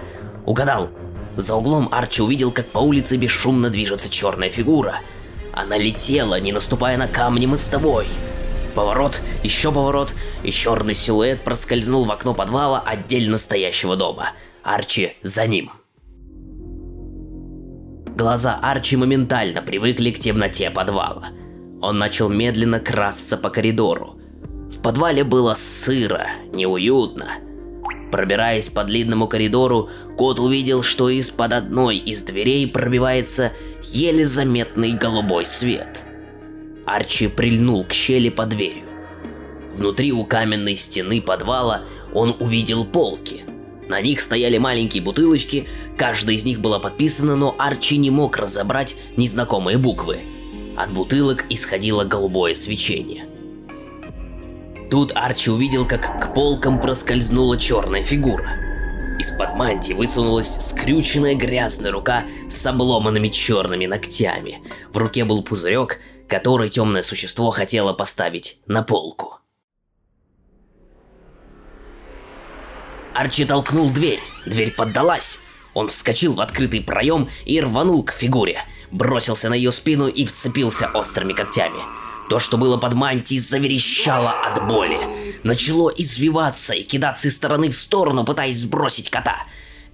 Угадал. 0.47 0.89
За 1.37 1.57
углом 1.57 1.89
Арчи 1.93 2.23
увидел, 2.23 2.53
как 2.53 2.67
по 2.67 2.79
улице 2.79 3.19
бесшумно 3.19 3.69
движется 3.69 4.09
черная 4.09 4.51
фигура. 4.51 5.01
Она 5.53 5.77
летела, 5.77 6.41
не 6.41 6.53
наступая 6.53 6.97
на 6.97 7.09
камни 7.09 7.47
мостовой. 7.47 8.07
Поворот, 8.75 9.21
еще 9.43 9.73
поворот, 9.73 10.15
и 10.43 10.51
черный 10.51 10.95
силуэт 10.95 11.43
проскользнул 11.43 12.05
в 12.05 12.11
окно 12.11 12.35
подвала 12.35 12.81
отдельно 12.81 13.37
стоящего 13.39 13.97
дома. 13.97 14.31
Арчи 14.63 15.17
за 15.23 15.47
ним. 15.47 15.71
Глаза 18.17 18.59
Арчи 18.63 18.97
моментально 18.97 19.63
привыкли 19.63 20.11
к 20.11 20.19
темноте 20.19 20.71
подвала. 20.71 21.29
Он 21.81 21.99
начал 21.99 22.29
медленно 22.29 22.79
красться 22.79 23.37
по 23.39 23.49
коридору. 23.49 24.21
В 24.71 24.83
подвале 24.83 25.25
было 25.25 25.55
сыро, 25.55 26.27
неуютно. 26.53 27.29
Пробираясь 28.11 28.69
по 28.69 28.85
длинному 28.85 29.29
коридору, 29.29 29.89
кот 30.17 30.41
увидел, 30.41 30.83
что 30.83 31.09
из-под 31.09 31.53
одной 31.53 31.97
из 31.97 32.23
дверей 32.23 32.67
пробивается 32.67 33.53
еле 33.85 34.25
заметный 34.25 34.93
голубой 34.93 35.47
свет. 35.47 36.05
Арчи 36.87 37.29
прильнул 37.29 37.85
к 37.85 37.93
щели 37.93 38.29
под 38.29 38.49
дверью. 38.51 38.85
Внутри 39.75 40.13
у 40.13 40.25
каменной 40.25 40.77
стены 40.77 41.23
подвала 41.23 41.85
он 42.13 42.37
увидел 42.41 42.85
полки. 42.85 43.45
На 43.89 44.01
них 44.01 44.21
стояли 44.21 44.59
маленькие 44.59 45.03
бутылочки, 45.03 45.69
каждая 45.97 46.37
из 46.37 46.45
них 46.45 46.61
была 46.61 46.81
подписана, 46.81 47.37
но 47.37 47.55
Арчи 47.59 47.97
не 47.97 48.11
мог 48.11 48.37
разобрать 48.37 48.97
незнакомые 49.17 49.79
буквы. 49.79 50.19
От 50.77 50.93
бутылок 50.93 51.45
исходило 51.49 52.05
голубое 52.05 52.55
свечение. 52.55 53.30
Тут 54.91 55.13
Арчи 55.15 55.51
увидел, 55.51 55.87
как 55.87 56.21
к 56.21 56.35
полкам 56.35 56.81
проскользнула 56.81 57.57
черная 57.57 58.03
фигура. 58.03 58.51
Из-под 59.21 59.55
мантии 59.55 59.93
высунулась 59.93 60.53
скрюченная 60.69 61.37
грязная 61.37 61.93
рука 61.93 62.25
с 62.49 62.67
обломанными 62.67 63.29
черными 63.29 63.87
ногтями. 63.87 64.61
В 64.93 64.97
руке 64.97 65.25
был 65.25 65.43
пузырек, 65.43 66.01
который 66.27 66.71
темное 66.71 67.03
существо 67.03 67.51
хотело 67.51 67.93
поставить 67.93 68.59
на 68.67 68.83
полку. 68.83 69.39
Арчи 73.15 73.45
толкнул 73.45 73.91
дверь, 73.91 74.21
дверь 74.47 74.73
поддалась. 74.73 75.41
Он 75.73 75.87
вскочил 75.87 76.33
в 76.33 76.41
открытый 76.41 76.81
проем 76.81 77.29
и 77.45 77.61
рванул 77.61 78.03
к 78.03 78.11
фигуре, 78.11 78.63
бросился 78.91 79.51
на 79.51 79.55
ее 79.55 79.71
спину 79.71 80.09
и 80.09 80.25
вцепился 80.27 80.89
острыми 80.89 81.33
когтями. 81.33 81.81
То, 82.31 82.39
что 82.39 82.57
было 82.57 82.77
под 82.77 82.95
мантией, 82.95 83.41
заверещало 83.41 84.31
от 84.31 84.69
боли. 84.69 84.99
Начало 85.43 85.91
извиваться 85.91 86.75
и 86.75 86.85
кидаться 86.85 87.27
из 87.27 87.35
стороны 87.35 87.71
в 87.71 87.75
сторону, 87.75 88.25
пытаясь 88.25 88.61
сбросить 88.61 89.11
кота. 89.11 89.47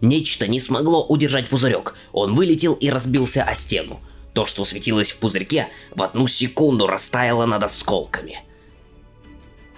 Нечто 0.02 0.47
не 0.47 0.61
смогло 0.61 1.02
удержать 1.02 1.49
пузырек. 1.49 1.97
Он 2.12 2.35
вылетел 2.35 2.75
и 2.75 2.90
разбился 2.90 3.43
о 3.43 3.55
стену. 3.55 4.02
То, 4.35 4.45
что 4.45 4.66
светилось 4.66 5.12
в 5.12 5.16
пузырьке, 5.16 5.69
в 5.95 6.02
одну 6.02 6.26
секунду 6.26 6.87
растаяло 6.87 7.47
над 7.47 7.62
осколками. 7.62 8.40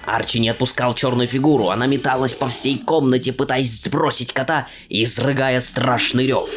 Арчи 0.05 0.41
не 0.41 0.49
отпускал 0.49 0.95
черную 0.97 1.29
фигуру, 1.29 1.69
она 1.69 1.87
металась 1.87 2.35
по 2.35 2.49
всей 2.49 2.77
комнате, 2.77 3.33
пытаясь 3.33 3.85
сбросить 3.85 4.33
кота 4.33 4.67
и 4.89 5.05
изрыгая 5.05 5.61
страшный 5.61 6.27
рев. 6.27 6.51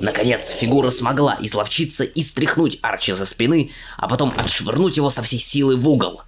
Наконец, 0.00 0.50
фигура 0.50 0.90
смогла 0.90 1.36
изловчиться 1.40 2.04
и 2.04 2.22
стряхнуть 2.22 2.78
Арчи 2.82 3.12
за 3.12 3.26
спины, 3.26 3.70
а 3.96 4.08
потом 4.08 4.32
отшвырнуть 4.36 4.96
его 4.96 5.10
со 5.10 5.22
всей 5.22 5.38
силы 5.38 5.76
в 5.76 5.88
угол. 5.88 6.22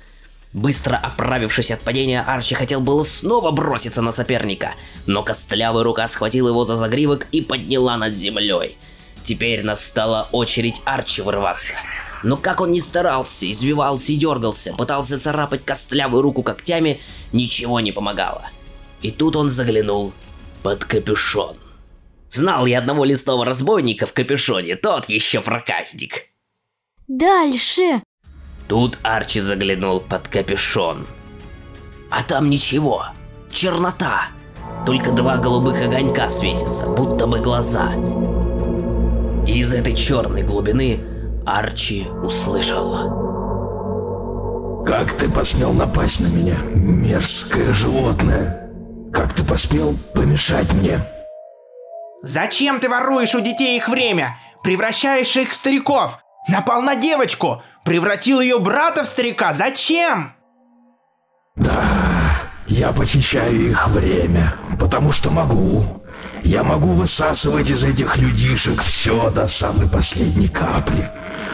Быстро 0.52 0.96
оправившись 0.96 1.70
от 1.70 1.80
падения, 1.80 2.22
Арчи 2.22 2.54
хотел 2.54 2.80
было 2.80 3.02
снова 3.02 3.50
броситься 3.50 4.00
на 4.00 4.12
соперника, 4.12 4.74
но 5.04 5.22
костлявая 5.22 5.84
рука 5.84 6.08
схватила 6.08 6.48
его 6.48 6.64
за 6.64 6.76
загривок 6.76 7.26
и 7.32 7.42
подняла 7.42 7.96
над 7.96 8.14
землей. 8.14 8.78
Теперь 9.22 9.64
настала 9.64 10.28
очередь 10.32 10.80
Арчи 10.84 11.20
вырваться. 11.20 11.74
Но 12.22 12.36
как 12.36 12.60
он 12.60 12.70
ни 12.70 12.80
старался, 12.80 13.50
извивался 13.50 14.12
и 14.12 14.16
дергался, 14.16 14.72
пытался 14.72 15.20
царапать 15.20 15.64
костлявую 15.64 16.22
руку 16.22 16.42
когтями, 16.42 17.00
ничего 17.32 17.80
не 17.80 17.92
помогало. 17.92 18.46
И 19.02 19.10
тут 19.10 19.36
он 19.36 19.50
заглянул 19.50 20.12
под 20.62 20.84
капюшон. 20.84 21.56
Знал 22.28 22.66
я 22.66 22.78
одного 22.78 23.04
лесного 23.04 23.44
разбойника 23.44 24.06
в 24.06 24.12
капюшоне, 24.12 24.76
тот 24.76 25.08
еще 25.08 25.40
проказник. 25.40 26.26
Дальше. 27.08 28.02
Тут 28.68 28.98
Арчи 29.02 29.40
заглянул 29.40 30.00
под 30.00 30.28
капюшон. 30.28 31.06
А 32.10 32.22
там 32.22 32.50
ничего. 32.50 33.04
Чернота. 33.50 34.28
Только 34.84 35.12
два 35.12 35.36
голубых 35.36 35.80
огонька 35.82 36.28
светятся, 36.28 36.88
будто 36.88 37.26
бы 37.26 37.38
глаза. 37.40 37.92
И 39.46 39.58
из 39.60 39.72
этой 39.72 39.94
черной 39.94 40.42
глубины 40.42 41.00
Арчи 41.46 42.06
услышал. 42.22 43.24
Как 44.84 45.12
ты 45.12 45.30
посмел 45.30 45.72
напасть 45.72 46.20
на 46.20 46.26
меня, 46.26 46.56
мерзкое 46.74 47.72
животное? 47.72 48.70
Как 49.12 49.32
ты 49.32 49.44
посмел 49.44 49.96
помешать 50.14 50.72
мне? 50.72 50.98
Зачем 52.26 52.80
ты 52.80 52.88
воруешь 52.88 53.36
у 53.36 53.40
детей 53.40 53.76
их 53.76 53.88
время? 53.88 54.36
Превращаешь 54.64 55.36
их 55.36 55.50
в 55.50 55.54
стариков? 55.54 56.18
Напал 56.48 56.82
на 56.82 56.96
девочку? 56.96 57.62
Превратил 57.84 58.40
ее 58.40 58.58
брата 58.58 59.04
в 59.04 59.06
старика? 59.06 59.52
Зачем? 59.52 60.32
Я 62.66 62.90
похищаю 62.90 63.70
их 63.70 63.86
время, 63.88 64.54
потому 64.80 65.12
что 65.12 65.30
могу. 65.30 66.02
Я 66.42 66.64
могу 66.64 66.94
высасывать 66.94 67.70
из 67.70 67.84
этих 67.84 68.16
людишек 68.16 68.82
все 68.82 69.30
до 69.30 69.46
самой 69.46 69.88
последней 69.88 70.48
капли. 70.48 71.08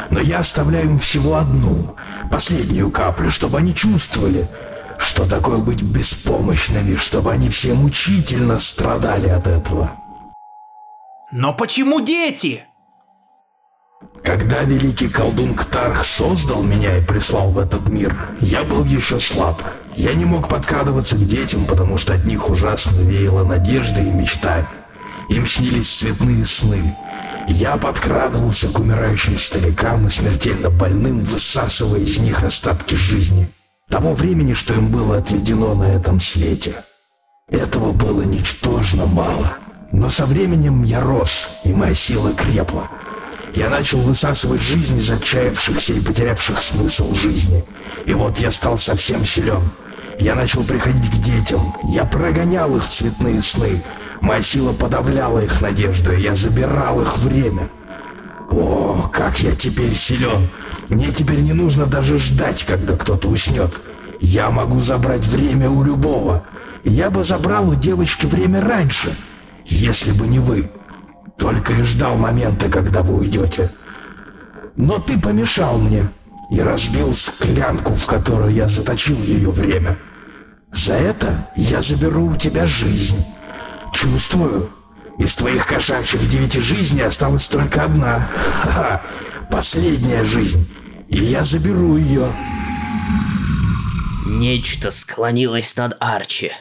Но 0.08 0.20
я 0.20 0.38
оставляю 0.38 0.86
им 0.86 0.98
всего 0.98 1.36
одну, 1.36 1.96
последнюю 2.30 2.90
каплю, 2.90 3.30
чтобы 3.30 3.58
они 3.58 3.74
чувствовали, 3.74 4.48
что 4.96 5.28
такое 5.28 5.58
быть 5.58 5.82
беспомощными, 5.82 6.96
чтобы 6.96 7.30
они 7.30 7.50
все 7.50 7.74
мучительно 7.74 8.58
страдали 8.58 9.28
от 9.28 9.46
этого. 9.46 10.01
Но 11.32 11.54
почему 11.54 12.02
дети? 12.02 12.64
Когда 14.22 14.64
великий 14.64 15.08
колдун 15.08 15.54
Ктарх 15.54 16.04
создал 16.04 16.62
меня 16.62 16.98
и 16.98 17.02
прислал 17.02 17.48
в 17.50 17.58
этот 17.58 17.88
мир, 17.88 18.14
я 18.40 18.64
был 18.64 18.84
еще 18.84 19.18
слаб. 19.18 19.62
Я 19.96 20.12
не 20.12 20.26
мог 20.26 20.48
подкрадываться 20.48 21.16
к 21.16 21.26
детям, 21.26 21.64
потому 21.64 21.96
что 21.96 22.12
от 22.12 22.26
них 22.26 22.50
ужасно 22.50 23.00
веяло 23.00 23.44
надеждой 23.44 24.08
и 24.08 24.12
мечтами. 24.12 24.66
Им 25.30 25.46
снились 25.46 25.88
цветные 25.88 26.44
сны. 26.44 26.94
Я 27.48 27.78
подкрадывался 27.78 28.68
к 28.68 28.78
умирающим 28.78 29.38
старикам 29.38 30.06
и 30.06 30.10
смертельно 30.10 30.68
больным, 30.68 31.20
высасывая 31.20 32.00
из 32.00 32.18
них 32.18 32.42
остатки 32.42 32.94
жизни. 32.94 33.48
Того 33.88 34.12
времени, 34.12 34.52
что 34.52 34.74
им 34.74 34.88
было 34.88 35.16
отведено 35.16 35.74
на 35.74 35.84
этом 35.84 36.20
свете. 36.20 36.74
Этого 37.48 37.92
было 37.92 38.20
ничтожно 38.20 39.06
мало. 39.06 39.56
Но 39.92 40.08
со 40.08 40.24
временем 40.24 40.82
я 40.82 41.00
рос, 41.00 41.48
и 41.64 41.72
моя 41.72 41.94
сила 41.94 42.32
крепла. 42.32 42.88
Я 43.54 43.68
начал 43.68 43.98
высасывать 44.00 44.62
жизнь 44.62 44.96
из 44.96 45.10
отчаявшихся 45.10 45.92
и 45.92 46.00
потерявших 46.00 46.62
смысл 46.62 47.14
жизни. 47.14 47.62
И 48.06 48.14
вот 48.14 48.38
я 48.38 48.50
стал 48.50 48.78
совсем 48.78 49.24
силен. 49.26 49.70
Я 50.18 50.34
начал 50.34 50.64
приходить 50.64 51.10
к 51.10 51.18
детям. 51.18 51.74
Я 51.84 52.04
прогонял 52.04 52.74
их 52.74 52.84
цветные 52.84 53.42
сны. 53.42 53.82
Моя 54.22 54.40
сила 54.40 54.72
подавляла 54.72 55.40
их 55.40 55.60
надежду, 55.60 56.12
и 56.12 56.22
я 56.22 56.34
забирал 56.34 57.02
их 57.02 57.18
время. 57.18 57.68
О, 58.50 59.10
как 59.12 59.40
я 59.40 59.52
теперь 59.52 59.94
силен! 59.94 60.48
Мне 60.88 61.08
теперь 61.08 61.40
не 61.40 61.52
нужно 61.52 61.84
даже 61.86 62.18
ждать, 62.18 62.64
когда 62.64 62.96
кто-то 62.96 63.28
уснет. 63.28 63.72
Я 64.20 64.50
могу 64.50 64.80
забрать 64.80 65.26
время 65.26 65.68
у 65.68 65.82
любого. 65.82 66.44
Я 66.84 67.10
бы 67.10 67.22
забрал 67.24 67.68
у 67.68 67.74
девочки 67.74 68.26
время 68.26 68.60
раньше, 68.62 69.14
если 69.64 70.12
бы 70.12 70.26
не 70.26 70.38
вы. 70.38 70.70
Только 71.38 71.72
и 71.72 71.82
ждал 71.82 72.16
момента, 72.16 72.68
когда 72.68 73.02
вы 73.02 73.18
уйдете. 73.18 73.70
Но 74.76 74.98
ты 74.98 75.18
помешал 75.18 75.78
мне 75.78 76.08
и 76.50 76.60
разбил 76.60 77.12
склянку, 77.12 77.94
в 77.94 78.06
которую 78.06 78.52
я 78.52 78.68
заточил 78.68 79.18
ее 79.22 79.50
время. 79.50 79.98
За 80.72 80.94
это 80.94 81.48
я 81.56 81.80
заберу 81.80 82.28
у 82.28 82.36
тебя 82.36 82.66
жизнь. 82.66 83.24
Чувствую, 83.92 84.70
из 85.18 85.34
твоих 85.34 85.66
кошачьих 85.66 86.28
девяти 86.28 86.60
жизней 86.60 87.02
осталась 87.02 87.48
только 87.48 87.84
одна. 87.84 88.28
Ха-ха, 88.62 89.02
последняя 89.50 90.24
жизнь. 90.24 90.68
И 91.08 91.18
я 91.18 91.44
заберу 91.44 91.96
ее. 91.96 92.26
Нечто 94.26 94.90
склонилось 94.90 95.76
над 95.76 95.96
Арчи. 96.00 96.52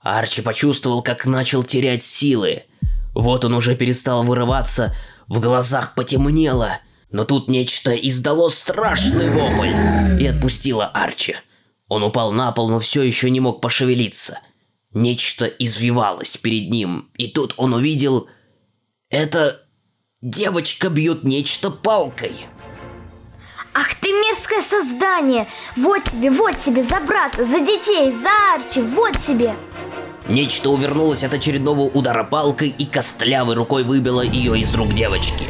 Арчи 0.00 0.42
почувствовал, 0.42 1.02
как 1.02 1.26
начал 1.26 1.62
терять 1.62 2.02
силы. 2.02 2.64
Вот 3.14 3.44
он 3.44 3.54
уже 3.54 3.76
перестал 3.76 4.24
вырываться, 4.24 4.94
в 5.26 5.40
глазах 5.40 5.94
потемнело, 5.94 6.78
но 7.10 7.24
тут 7.24 7.48
нечто 7.48 7.94
издало 7.94 8.48
страшный 8.48 9.28
вопль 9.30 10.22
и 10.22 10.26
отпустило 10.26 10.86
Арчи. 10.86 11.36
Он 11.88 12.02
упал 12.02 12.32
на 12.32 12.52
пол, 12.52 12.70
но 12.70 12.78
все 12.78 13.02
еще 13.02 13.30
не 13.30 13.40
мог 13.40 13.60
пошевелиться. 13.60 14.38
Нечто 14.92 15.46
извивалось 15.46 16.36
перед 16.36 16.70
ним, 16.70 17.10
и 17.16 17.28
тут 17.28 17.54
он 17.56 17.74
увидел... 17.74 18.28
Это... 19.08 19.62
Девочка 20.22 20.90
бьет 20.90 21.24
нечто 21.24 21.70
палкой. 21.70 22.32
Ах 23.80 23.94
ты 23.94 24.12
мерзкое 24.12 24.62
создание! 24.62 25.46
Вот 25.74 26.04
тебе, 26.04 26.30
вот 26.30 26.58
тебе, 26.60 26.82
за 26.82 27.00
брата, 27.00 27.46
за 27.46 27.60
детей, 27.60 28.12
за 28.12 28.28
Арчи, 28.54 28.82
вот 28.82 29.18
тебе! 29.22 29.54
Нечто 30.28 30.68
увернулось 30.68 31.24
от 31.24 31.32
очередного 31.32 31.80
удара 31.80 32.24
палкой 32.24 32.68
и 32.68 32.84
костлявой 32.84 33.54
рукой 33.54 33.84
выбило 33.84 34.20
ее 34.20 34.58
из 34.58 34.74
рук 34.74 34.92
девочки. 34.92 35.46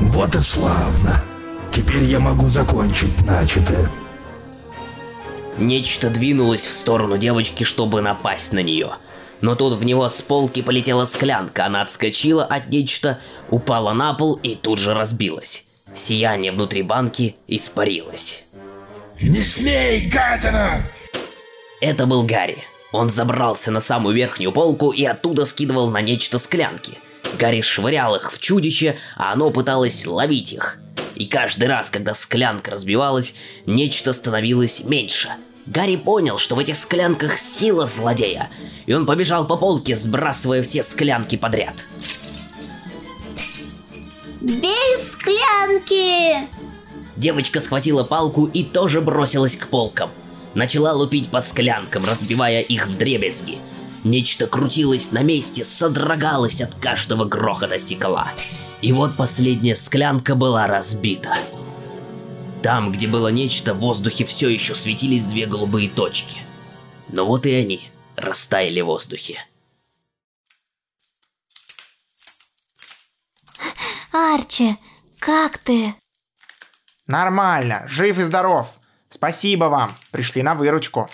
Вот 0.00 0.34
и 0.34 0.40
славно. 0.40 1.22
Теперь 1.70 2.04
я 2.04 2.18
могу 2.18 2.48
закончить 2.48 3.20
начатое. 3.26 3.90
Нечто 5.58 6.08
двинулось 6.08 6.64
в 6.64 6.72
сторону 6.72 7.18
девочки, 7.18 7.64
чтобы 7.64 8.00
напасть 8.00 8.54
на 8.54 8.62
нее. 8.62 8.92
Но 9.42 9.54
тут 9.54 9.78
в 9.78 9.84
него 9.84 10.08
с 10.08 10.22
полки 10.22 10.62
полетела 10.62 11.04
склянка, 11.04 11.66
она 11.66 11.82
отскочила 11.82 12.42
от 12.42 12.68
нечто, 12.70 13.18
упала 13.50 13.92
на 13.92 14.14
пол 14.14 14.40
и 14.42 14.54
тут 14.54 14.78
же 14.78 14.94
разбилась. 14.94 15.66
Сияние 15.94 16.52
внутри 16.52 16.82
банки 16.82 17.36
испарилось. 17.46 18.44
Не 19.20 19.42
смей, 19.42 20.08
гадина! 20.08 20.82
Это 21.80 22.06
был 22.06 22.22
Гарри. 22.22 22.58
Он 22.92 23.08
забрался 23.08 23.70
на 23.70 23.80
самую 23.80 24.14
верхнюю 24.14 24.52
полку 24.52 24.90
и 24.90 25.04
оттуда 25.04 25.44
скидывал 25.44 25.90
на 25.90 26.00
нечто 26.00 26.38
склянки. 26.38 26.94
Гарри 27.38 27.60
швырял 27.60 28.16
их 28.16 28.32
в 28.32 28.40
чудище, 28.40 28.96
а 29.16 29.32
оно 29.32 29.50
пыталось 29.50 30.06
ловить 30.06 30.52
их. 30.52 30.78
И 31.14 31.26
каждый 31.26 31.68
раз, 31.68 31.90
когда 31.90 32.14
склянка 32.14 32.72
разбивалась, 32.72 33.34
нечто 33.66 34.12
становилось 34.12 34.84
меньше. 34.84 35.30
Гарри 35.66 35.96
понял, 35.96 36.38
что 36.38 36.54
в 36.54 36.58
этих 36.58 36.76
склянках 36.76 37.38
сила 37.38 37.86
злодея, 37.86 38.50
и 38.86 38.92
он 38.92 39.06
побежал 39.06 39.46
по 39.46 39.56
полке, 39.56 39.94
сбрасывая 39.94 40.62
все 40.62 40.82
склянки 40.82 41.36
подряд. 41.36 41.86
Бей 44.40 44.96
склянки! 44.96 46.48
Девочка 47.16 47.60
схватила 47.60 48.04
палку 48.04 48.46
и 48.46 48.64
тоже 48.64 49.00
бросилась 49.00 49.56
к 49.56 49.68
полкам. 49.68 50.10
Начала 50.54 50.92
лупить 50.92 51.30
по 51.30 51.40
склянкам, 51.40 52.04
разбивая 52.04 52.60
их 52.60 52.86
в 52.88 52.96
дребезги. 52.96 53.58
Нечто 54.02 54.46
крутилось 54.46 55.12
на 55.12 55.22
месте, 55.22 55.62
содрогалось 55.62 56.62
от 56.62 56.74
каждого 56.74 57.26
грохота 57.26 57.78
стекла. 57.78 58.28
И 58.80 58.92
вот 58.92 59.16
последняя 59.16 59.74
склянка 59.74 60.34
была 60.34 60.66
разбита. 60.66 61.36
Там, 62.62 62.92
где 62.92 63.06
было 63.06 63.28
нечто, 63.28 63.74
в 63.74 63.80
воздухе 63.80 64.24
все 64.24 64.48
еще 64.48 64.74
светились 64.74 65.26
две 65.26 65.44
голубые 65.44 65.88
точки. 65.88 66.38
Но 67.08 67.26
вот 67.26 67.44
и 67.44 67.52
они 67.52 67.82
растаяли 68.16 68.80
в 68.80 68.86
воздухе. 68.86 69.44
Арчи, 74.12 74.76
как 75.20 75.58
ты? 75.58 75.94
Нормально, 77.06 77.84
жив 77.86 78.18
и 78.18 78.22
здоров. 78.22 78.74
Спасибо 79.08 79.66
вам, 79.66 79.94
пришли 80.10 80.42
на 80.42 80.54
выручку. 80.54 81.08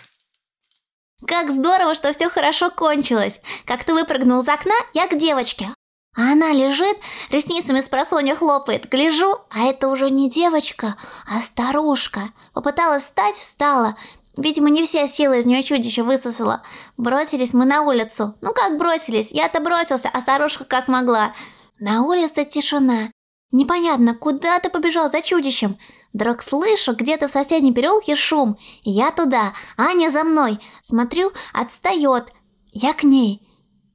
Как 1.27 1.51
здорово, 1.51 1.95
что 1.95 2.13
все 2.13 2.31
хорошо 2.31 2.71
кончилось. 2.71 3.41
Как 3.67 3.85
ты 3.85 3.93
выпрыгнул 3.95 4.41
из 4.43 4.49
окна, 4.49 4.75
я 4.95 5.09
к 5.09 5.19
девочке. 5.19 5.69
А 6.17 6.33
она 6.33 6.53
лежит, 6.53 6.97
ресницами 7.31 7.81
с 7.81 7.89
просонья 7.89 8.35
хлопает. 8.35 8.89
Гляжу, 8.89 9.41
а 9.51 9.65
это 9.65 9.89
уже 9.89 10.11
не 10.11 10.31
девочка, 10.31 10.97
а 11.29 11.41
старушка. 11.41 12.31
Попыталась 12.55 13.03
встать, 13.03 13.37
встала. 13.37 13.97
Видимо, 14.37 14.71
не 14.71 14.87
все 14.87 15.09
силы 15.09 15.41
из 15.41 15.47
нее 15.47 15.63
чудище 15.63 16.03
высосала. 16.03 16.63
Бросились 16.97 17.53
мы 17.53 17.67
на 17.67 17.83
улицу. 17.83 18.35
Ну 18.41 18.55
как 18.55 18.79
бросились? 18.79 19.31
Я-то 19.31 19.61
бросился, 19.61 20.11
а 20.13 20.21
старушка 20.23 20.65
как 20.65 20.89
могла. 20.89 21.33
На 21.79 22.03
улице 22.03 22.47
тишина. 22.47 23.11
Непонятно, 23.53 24.15
куда 24.15 24.59
ты 24.61 24.71
побежал 24.71 25.11
за 25.11 25.21
чудищем? 25.21 25.79
Вдруг 26.15 26.43
слышу 26.43 26.95
где-то 26.95 27.29
в 27.29 27.31
соседнем 27.31 27.75
переулке 27.75 28.17
шум. 28.17 28.57
Я 28.83 29.11
туда, 29.11 29.53
Аня 29.77 30.11
за 30.11 30.25
мной. 30.25 30.59
Смотрю, 30.81 31.33
отстает. 31.53 32.33
Я 32.73 32.95
к 32.95 33.05
ней. 33.05 33.47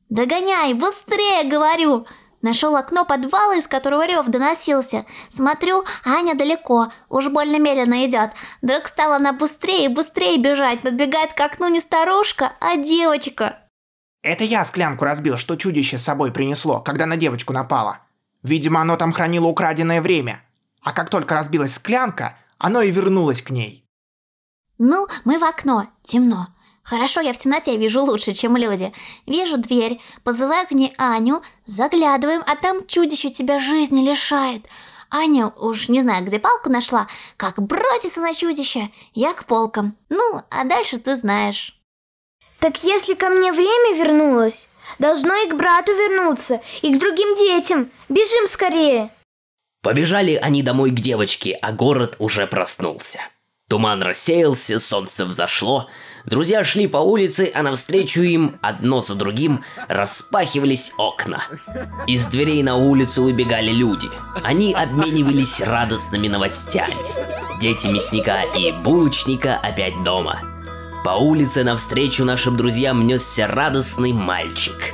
Догоняй, 0.10 0.74
быстрее, 0.76 1.44
говорю. 1.50 2.06
Нашел 2.44 2.76
окно 2.76 3.04
подвала, 3.04 3.56
из 3.56 3.68
которого 3.68 4.06
рев 4.06 4.28
доносился. 4.28 5.06
Смотрю, 5.30 5.84
Аня 6.06 6.36
далеко, 6.36 6.92
уж 7.10 7.30
больно 7.30 7.58
медленно 7.58 8.06
идет. 8.06 8.32
Вдруг 8.62 8.88
стала 8.88 9.16
она 9.16 9.34
быстрее 9.34 9.86
и 9.86 9.94
быстрее 9.94 10.38
бежать. 10.38 10.82
Подбегает 10.82 11.34
к 11.34 11.42
окну 11.42 11.68
не 11.68 11.80
старушка, 11.80 12.54
а 12.60 12.78
девочка. 12.78 13.61
Это 14.24 14.44
я 14.44 14.64
склянку 14.66 15.04
разбил, 15.06 15.38
что 15.38 15.56
чудище 15.56 15.98
с 15.98 16.04
собой 16.04 16.32
принесло, 16.32 16.80
когда 16.80 17.06
на 17.06 17.18
девочку 17.18 17.54
напало. 17.54 18.00
Видимо, 18.44 18.82
оно 18.82 18.96
там 18.96 19.14
хранило 19.14 19.48
украденное 19.48 20.02
время. 20.02 20.44
А 20.82 20.94
как 20.94 21.10
только 21.10 21.36
разбилась 21.36 21.76
склянка, 21.76 22.38
оно 22.58 22.82
и 22.82 22.92
вернулось 22.92 23.42
к 23.42 23.50
ней. 23.50 23.86
Ну, 24.78 25.08
мы 25.26 25.40
в 25.40 25.44
окно, 25.44 25.88
темно. 26.04 26.48
Хорошо, 26.84 27.22
я 27.22 27.34
в 27.34 27.38
темноте 27.38 27.78
вижу 27.78 28.02
лучше, 28.02 28.34
чем 28.34 28.58
люди. 28.58 28.92
Вижу 29.28 29.58
дверь, 29.58 30.00
позываю 30.24 30.68
к 30.68 30.72
ней 30.72 30.94
Аню, 30.98 31.42
заглядываем, 31.66 32.44
а 32.46 32.56
там 32.56 32.86
чудище 32.88 33.30
тебя 33.30 33.60
жизни 33.60 34.08
лишает. 34.08 34.68
Аня 35.10 35.48
уж 35.48 35.90
не 35.90 36.02
знаю, 36.02 36.26
где 36.26 36.40
палку 36.40 36.70
нашла, 36.70 37.08
как 37.38 37.62
бросится 37.62 38.22
на 38.22 38.34
чудище, 38.34 38.90
я 39.14 39.34
к 39.34 39.46
полкам. 39.46 39.96
Ну, 40.10 40.42
а 40.50 40.64
дальше 40.64 40.98
ты 40.98 41.16
знаешь. 41.16 41.81
Так 42.62 42.84
если 42.84 43.16
ко 43.16 43.30
мне 43.30 43.52
время 43.52 43.98
вернулось, 43.98 44.70
должно 45.00 45.36
и 45.36 45.50
к 45.50 45.56
брату 45.56 45.92
вернуться, 45.94 46.62
и 46.84 46.96
к 46.96 47.00
другим 47.00 47.36
детям. 47.36 47.90
Бежим 48.08 48.48
скорее. 48.48 49.10
Побежали 49.82 50.36
они 50.36 50.62
домой 50.62 50.92
к 50.92 51.00
девочке, 51.00 51.58
а 51.60 51.72
город 51.72 52.16
уже 52.20 52.46
проснулся. 52.46 53.20
Туман 53.68 54.04
рассеялся, 54.04 54.80
солнце 54.80 55.26
взошло, 55.26 55.90
Друзья 56.26 56.64
шли 56.64 56.88
по 56.88 56.98
улице, 56.98 57.52
а 57.54 57.64
навстречу 57.64 58.22
им, 58.22 58.60
одно 58.62 59.02
за 59.02 59.16
другим, 59.16 59.64
распахивались 59.88 60.94
окна. 60.98 61.44
Из 62.06 62.28
дверей 62.28 62.62
на 62.62 62.76
улицу 62.76 63.24
убегали 63.24 63.72
люди. 63.72 64.08
Они 64.44 64.74
обменивались 64.74 65.62
радостными 65.62 66.28
новостями. 66.28 66.96
Дети 67.60 67.88
мясника 67.88 68.44
и 68.44 68.72
булочника 68.72 69.58
опять 69.58 70.04
дома. 70.04 70.51
По 71.04 71.12
улице 71.12 71.64
навстречу 71.64 72.24
нашим 72.24 72.56
друзьям 72.56 73.08
несся 73.08 73.48
радостный 73.48 74.14
мальчик. 74.14 74.94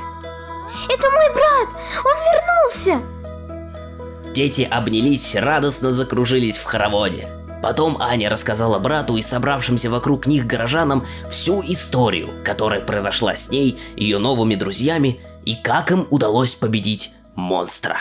Это 0.88 1.10
мой 1.10 1.34
брат! 1.34 1.68
Он 2.04 2.16
вернулся! 2.32 3.02
Дети 4.32 4.62
обнялись, 4.62 5.36
радостно 5.36 5.92
закружились 5.92 6.56
в 6.56 6.64
хороводе. 6.64 7.28
Потом 7.62 8.00
Аня 8.00 8.30
рассказала 8.30 8.78
брату 8.78 9.16
и 9.16 9.22
собравшимся 9.22 9.90
вокруг 9.90 10.26
них 10.26 10.46
горожанам 10.46 11.04
всю 11.28 11.60
историю, 11.60 12.30
которая 12.42 12.80
произошла 12.80 13.34
с 13.34 13.50
ней, 13.50 13.78
ее 13.96 14.18
новыми 14.18 14.54
друзьями, 14.54 15.20
и 15.44 15.56
как 15.56 15.90
им 15.90 16.06
удалось 16.10 16.54
победить 16.54 17.12
монстра. 17.34 17.98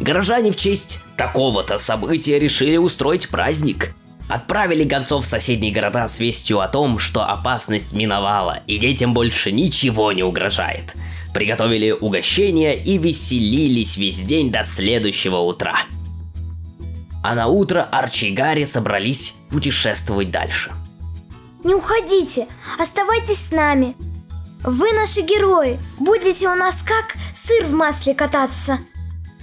Горожане 0.00 0.50
в 0.52 0.56
честь 0.56 1.00
такого-то 1.16 1.78
события 1.78 2.38
решили 2.38 2.76
устроить 2.76 3.28
праздник. 3.28 3.94
Отправили 4.28 4.84
гонцов 4.84 5.24
в 5.24 5.28
соседние 5.28 5.72
города 5.72 6.08
с 6.08 6.18
вестью 6.18 6.60
о 6.60 6.68
том, 6.68 6.98
что 6.98 7.24
опасность 7.24 7.92
миновала, 7.92 8.60
и 8.66 8.76
детям 8.78 9.14
больше 9.14 9.52
ничего 9.52 10.12
не 10.12 10.22
угрожает– 10.22 10.94
приготовили 11.36 11.90
угощения 11.90 12.72
и 12.72 12.96
веселились 12.96 13.98
весь 13.98 14.22
день 14.22 14.50
до 14.50 14.62
следующего 14.62 15.36
утра. 15.36 15.74
А 17.22 17.34
на 17.34 17.48
утро 17.48 17.86
Арчи 17.92 18.28
и 18.28 18.32
Гарри 18.32 18.64
собрались 18.64 19.34
путешествовать 19.50 20.30
дальше. 20.30 20.72
Не 21.62 21.74
уходите, 21.74 22.48
оставайтесь 22.78 23.48
с 23.48 23.50
нами. 23.50 23.94
Вы 24.64 24.90
наши 24.92 25.20
герои, 25.20 25.78
будете 25.98 26.48
у 26.48 26.54
нас 26.54 26.82
как 26.82 27.16
сыр 27.34 27.66
в 27.66 27.72
масле 27.72 28.14
кататься. 28.14 28.78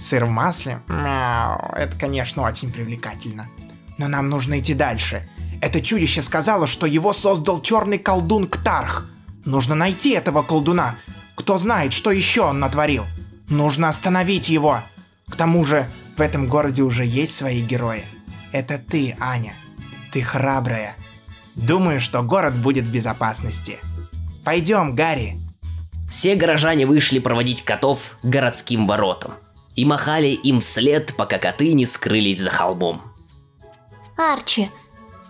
Сыр 0.04 0.26
в 0.26 0.28
масле? 0.28 0.80
Мяу, 0.86 1.72
это, 1.74 1.96
конечно, 1.98 2.42
очень 2.42 2.70
привлекательно. 2.70 3.48
Но 3.96 4.06
нам 4.06 4.28
нужно 4.28 4.60
идти 4.60 4.74
дальше. 4.74 5.26
Это 5.62 5.80
чудище 5.80 6.20
сказало, 6.20 6.66
что 6.66 6.84
его 6.84 7.14
создал 7.14 7.62
черный 7.62 7.96
колдун 7.96 8.46
Ктарх. 8.46 9.06
Нужно 9.46 9.74
найти 9.74 10.10
этого 10.10 10.42
колдуна, 10.42 10.96
кто 11.34 11.56
знает, 11.56 11.94
что 11.94 12.10
еще 12.10 12.42
он 12.42 12.58
натворил. 12.58 13.06
Нужно 13.48 13.88
остановить 13.88 14.50
его. 14.50 14.80
К 15.30 15.36
тому 15.36 15.64
же, 15.64 15.88
в 16.18 16.20
этом 16.20 16.48
городе 16.48 16.82
уже 16.82 17.06
есть 17.06 17.34
свои 17.34 17.62
герои. 17.62 18.04
Это 18.52 18.76
ты, 18.76 19.16
Аня. 19.20 19.54
Ты 20.12 20.20
храбрая. 20.20 20.96
Думаю, 21.54 22.02
что 22.02 22.22
город 22.22 22.54
будет 22.54 22.84
в 22.84 22.92
безопасности. 22.92 23.78
Пойдем, 24.44 24.94
Гарри. 24.94 25.40
Все 26.10 26.34
горожане 26.34 26.84
вышли 26.84 27.20
проводить 27.20 27.64
котов 27.64 28.18
городским 28.22 28.86
воротам 28.86 29.32
и 29.76 29.84
махали 29.84 30.28
им 30.28 30.60
вслед, 30.60 31.14
пока 31.16 31.38
коты 31.38 31.72
не 31.72 31.86
скрылись 31.86 32.40
за 32.40 32.50
холмом. 32.50 33.02
Арчи, 34.16 34.70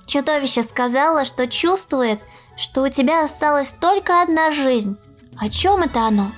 чудовище 0.07 0.63
сказала, 0.63 1.25
что 1.25 1.47
чувствует, 1.49 2.21
что 2.57 2.83
у 2.83 2.89
тебя 2.89 3.25
осталась 3.25 3.75
только 3.81 4.23
одна 4.23 4.53
жизнь. 4.53 4.97
О 5.39 5.49
чем 5.49 5.83
это 5.83 6.07
оно? 6.07 6.31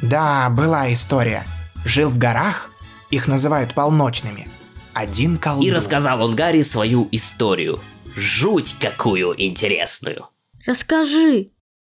Да, 0.00 0.50
была 0.50 0.92
история. 0.92 1.44
Жил 1.84 2.08
в 2.08 2.18
горах, 2.18 2.70
их 3.10 3.28
называют 3.28 3.74
полночными. 3.74 4.48
Один 4.94 5.38
колдун. 5.38 5.66
И 5.66 5.70
рассказал 5.70 6.22
он 6.22 6.34
Гарри 6.34 6.62
свою 6.62 7.08
историю. 7.12 7.80
Жуть 8.16 8.76
какую 8.80 9.34
интересную. 9.42 10.28
Расскажи. 10.66 11.50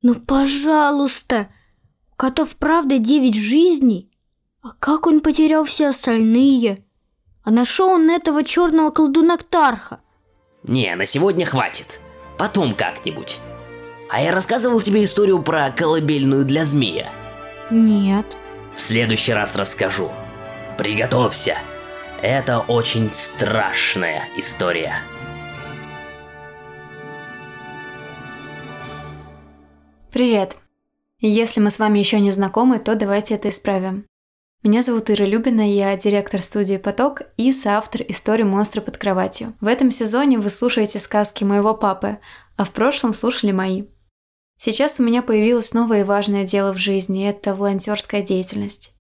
Ну, 0.02 0.14
пожалуйста. 0.14 1.48
У 2.12 2.16
котов 2.16 2.56
правда 2.56 2.98
девять 2.98 3.36
жизней? 3.36 4.11
А 4.62 4.70
как 4.78 5.08
он 5.08 5.18
потерял 5.20 5.64
все 5.64 5.88
остальные? 5.88 6.84
А 7.42 7.50
нашел 7.50 7.88
он 7.88 8.08
этого 8.08 8.44
черного 8.44 8.90
колдуна 8.90 9.36
Ктарха? 9.36 10.00
Не, 10.62 10.94
на 10.94 11.04
сегодня 11.04 11.44
хватит. 11.44 11.98
Потом 12.38 12.76
как-нибудь. 12.76 13.40
А 14.08 14.22
я 14.22 14.30
рассказывал 14.30 14.80
тебе 14.80 15.02
историю 15.02 15.42
про 15.42 15.70
колыбельную 15.72 16.44
для 16.44 16.64
змея? 16.64 17.10
Нет. 17.70 18.24
В 18.76 18.80
следующий 18.80 19.32
раз 19.32 19.56
расскажу. 19.56 20.12
Приготовься. 20.78 21.58
Это 22.20 22.60
очень 22.60 23.10
страшная 23.12 24.28
история. 24.36 24.94
Привет. 30.12 30.56
Если 31.18 31.58
мы 31.58 31.70
с 31.70 31.80
вами 31.80 31.98
еще 31.98 32.20
не 32.20 32.30
знакомы, 32.30 32.78
то 32.78 32.94
давайте 32.94 33.34
это 33.34 33.48
исправим. 33.48 34.06
Меня 34.64 34.80
зовут 34.80 35.10
Ира 35.10 35.26
Любина, 35.26 35.68
я 35.68 35.96
директор 35.96 36.40
студии 36.40 36.76
«Поток» 36.76 37.22
и 37.36 37.50
соавтор 37.50 38.02
истории 38.06 38.44
«Монстра 38.44 38.80
под 38.80 38.96
кроватью». 38.96 39.54
В 39.60 39.66
этом 39.66 39.90
сезоне 39.90 40.38
вы 40.38 40.50
слушаете 40.50 41.00
сказки 41.00 41.42
моего 41.42 41.74
папы, 41.74 42.20
а 42.56 42.64
в 42.64 42.70
прошлом 42.70 43.12
слушали 43.12 43.50
мои. 43.50 43.86
Сейчас 44.58 45.00
у 45.00 45.02
меня 45.02 45.20
появилось 45.20 45.74
новое 45.74 46.02
и 46.02 46.04
важное 46.04 46.44
дело 46.44 46.72
в 46.72 46.78
жизни– 46.78 47.28
это 47.28 47.56
волонтерская 47.56 48.22
деятельность. 48.22 48.94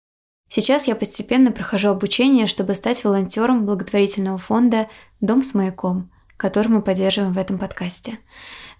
Сейчас 0.48 0.88
я 0.88 0.96
постепенно 0.96 1.52
прохожу 1.52 1.90
обучение, 1.90 2.48
чтобы 2.48 2.74
стать 2.74 3.04
волонтером 3.04 3.64
благотворительного 3.64 4.38
фонда 4.38 4.88
«Дом 5.20 5.44
с 5.44 5.54
маяком», 5.54 6.10
который 6.36 6.72
мы 6.72 6.82
поддерживаем 6.82 7.34
в 7.34 7.38
этом 7.38 7.60
подкасте. 7.60 8.18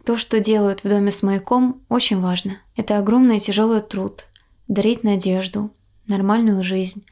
То, 0.05 0.17
что 0.17 0.41
делают 0.41 0.83
в 0.83 0.89
доме 0.89 1.13
с 1.13 1.23
маяком, 1.23 1.87
очень 1.89 2.21
важно. 2.21 2.59
Это 2.75 2.99
огромный 2.99 3.37
и 3.37 3.41
тяжелый 3.41 3.83
труд. 3.83 4.25
Дарить 4.67 5.05
надежду, 5.05 5.71
нормальную 6.13 6.63
жизнь, 6.63 7.05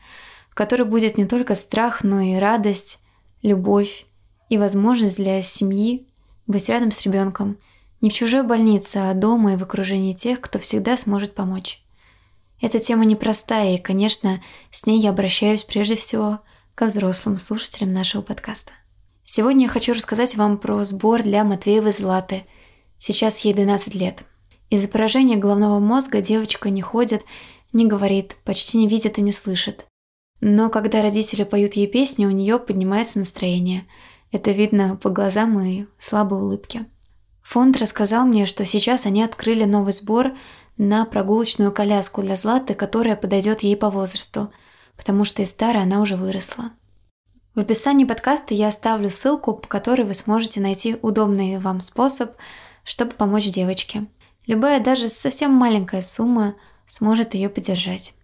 в 0.50 0.54
которой 0.54 0.82
будет 0.84 1.18
не 1.18 1.24
только 1.24 1.54
страх, 1.54 2.04
но 2.04 2.20
и 2.20 2.36
радость, 2.36 3.00
любовь 3.42 4.06
и 4.48 4.58
возможность 4.58 5.16
для 5.16 5.42
семьи 5.42 6.06
быть 6.46 6.68
рядом 6.68 6.90
с 6.90 7.02
ребенком– 7.02 7.58
не 8.00 8.08
в 8.08 8.14
чужой 8.14 8.42
больнице, 8.42 8.96
а 8.96 9.14
дома 9.14 9.52
и 9.52 9.56
в 9.56 9.62
окружении 9.62 10.12
тех, 10.12 10.40
кто 10.40 10.58
всегда 10.58 10.96
сможет 10.96 11.34
помочь. 11.34 11.82
Эта 12.60 12.78
тема 12.78 13.04
непростая, 13.04 13.74
и, 13.74 13.78
конечно, 13.78 14.42
с 14.70 14.86
ней 14.86 15.00
я 15.00 15.10
обращаюсь 15.10 15.64
прежде 15.64 15.96
всего 15.96 16.40
к 16.74 16.86
взрослым 16.86 17.38
слушателям 17.38 17.92
нашего 17.92 18.22
подкаста. 18.22 18.72
Сегодня 19.22 19.64
я 19.64 19.68
хочу 19.68 19.92
рассказать 19.92 20.34
вам 20.36 20.58
про 20.58 20.82
сбор 20.84 21.22
для 21.22 21.44
Матвеевой 21.44 21.92
Златы. 21.92 22.44
Сейчас 22.98 23.40
ей 23.40 23.54
12 23.54 23.94
лет. 23.94 24.24
Из-за 24.70 24.88
поражения 24.88 25.36
головного 25.36 25.78
мозга 25.78 26.20
девочка 26.20 26.70
не 26.70 26.82
ходит, 26.82 27.22
не 27.72 27.86
говорит, 27.86 28.36
почти 28.44 28.78
не 28.78 28.88
видит 28.88 29.18
и 29.18 29.22
не 29.22 29.32
слышит. 29.32 29.86
Но 30.40 30.70
когда 30.70 31.02
родители 31.02 31.44
поют 31.44 31.74
ей 31.74 31.86
песни, 31.86 32.26
у 32.26 32.30
нее 32.30 32.58
поднимается 32.58 33.18
настроение. 33.18 33.86
Это 34.32 34.52
видно 34.52 34.96
по 34.96 35.10
глазам 35.10 35.60
и 35.60 35.86
слабой 35.98 36.40
улыбке. 36.40 36.86
Фонд 37.42 37.76
рассказал 37.76 38.26
мне, 38.26 38.46
что 38.46 38.64
сейчас 38.64 39.06
они 39.06 39.22
открыли 39.22 39.64
новый 39.64 39.92
сбор 39.92 40.32
на 40.76 41.04
прогулочную 41.04 41.72
коляску 41.72 42.22
для 42.22 42.36
Златы, 42.36 42.74
которая 42.74 43.16
подойдет 43.16 43.62
ей 43.62 43.76
по 43.76 43.90
возрасту, 43.90 44.52
потому 44.96 45.24
что 45.24 45.42
из 45.42 45.50
старой 45.50 45.82
она 45.82 46.00
уже 46.00 46.16
выросла. 46.16 46.70
В 47.54 47.58
описании 47.58 48.04
подкаста 48.04 48.54
я 48.54 48.68
оставлю 48.68 49.10
ссылку, 49.10 49.54
по 49.54 49.66
которой 49.66 50.02
вы 50.02 50.14
сможете 50.14 50.60
найти 50.60 50.96
удобный 51.02 51.58
вам 51.58 51.80
способ, 51.80 52.32
чтобы 52.84 53.12
помочь 53.12 53.50
девочке. 53.50 54.06
Любая 54.46 54.80
даже 54.80 55.08
совсем 55.08 55.52
маленькая 55.52 56.00
сумма 56.00 56.54
сможет 56.90 57.34
ее 57.34 57.48
поддержать. 57.48 58.14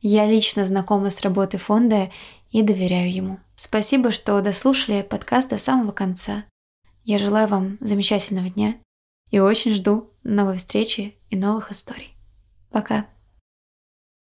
Я 0.00 0.26
лично 0.26 0.66
знакома 0.66 1.10
с 1.10 1.22
работой 1.22 1.58
фонда 1.58 2.10
и 2.50 2.62
доверяю 2.62 3.12
ему. 3.12 3.38
Спасибо, 3.54 4.10
что 4.10 4.40
дослушали 4.40 5.02
подкаст 5.02 5.50
до 5.50 5.58
самого 5.58 5.92
конца. 5.92 6.44
Я 7.04 7.18
желаю 7.18 7.48
вам 7.48 7.78
замечательного 7.80 8.50
дня 8.50 8.76
и 9.30 9.38
очень 9.38 9.74
жду 9.74 10.10
новой 10.24 10.56
встречи 10.56 11.14
и 11.30 11.36
новых 11.36 11.70
историй. 11.70 12.14
Пока! 12.70 13.06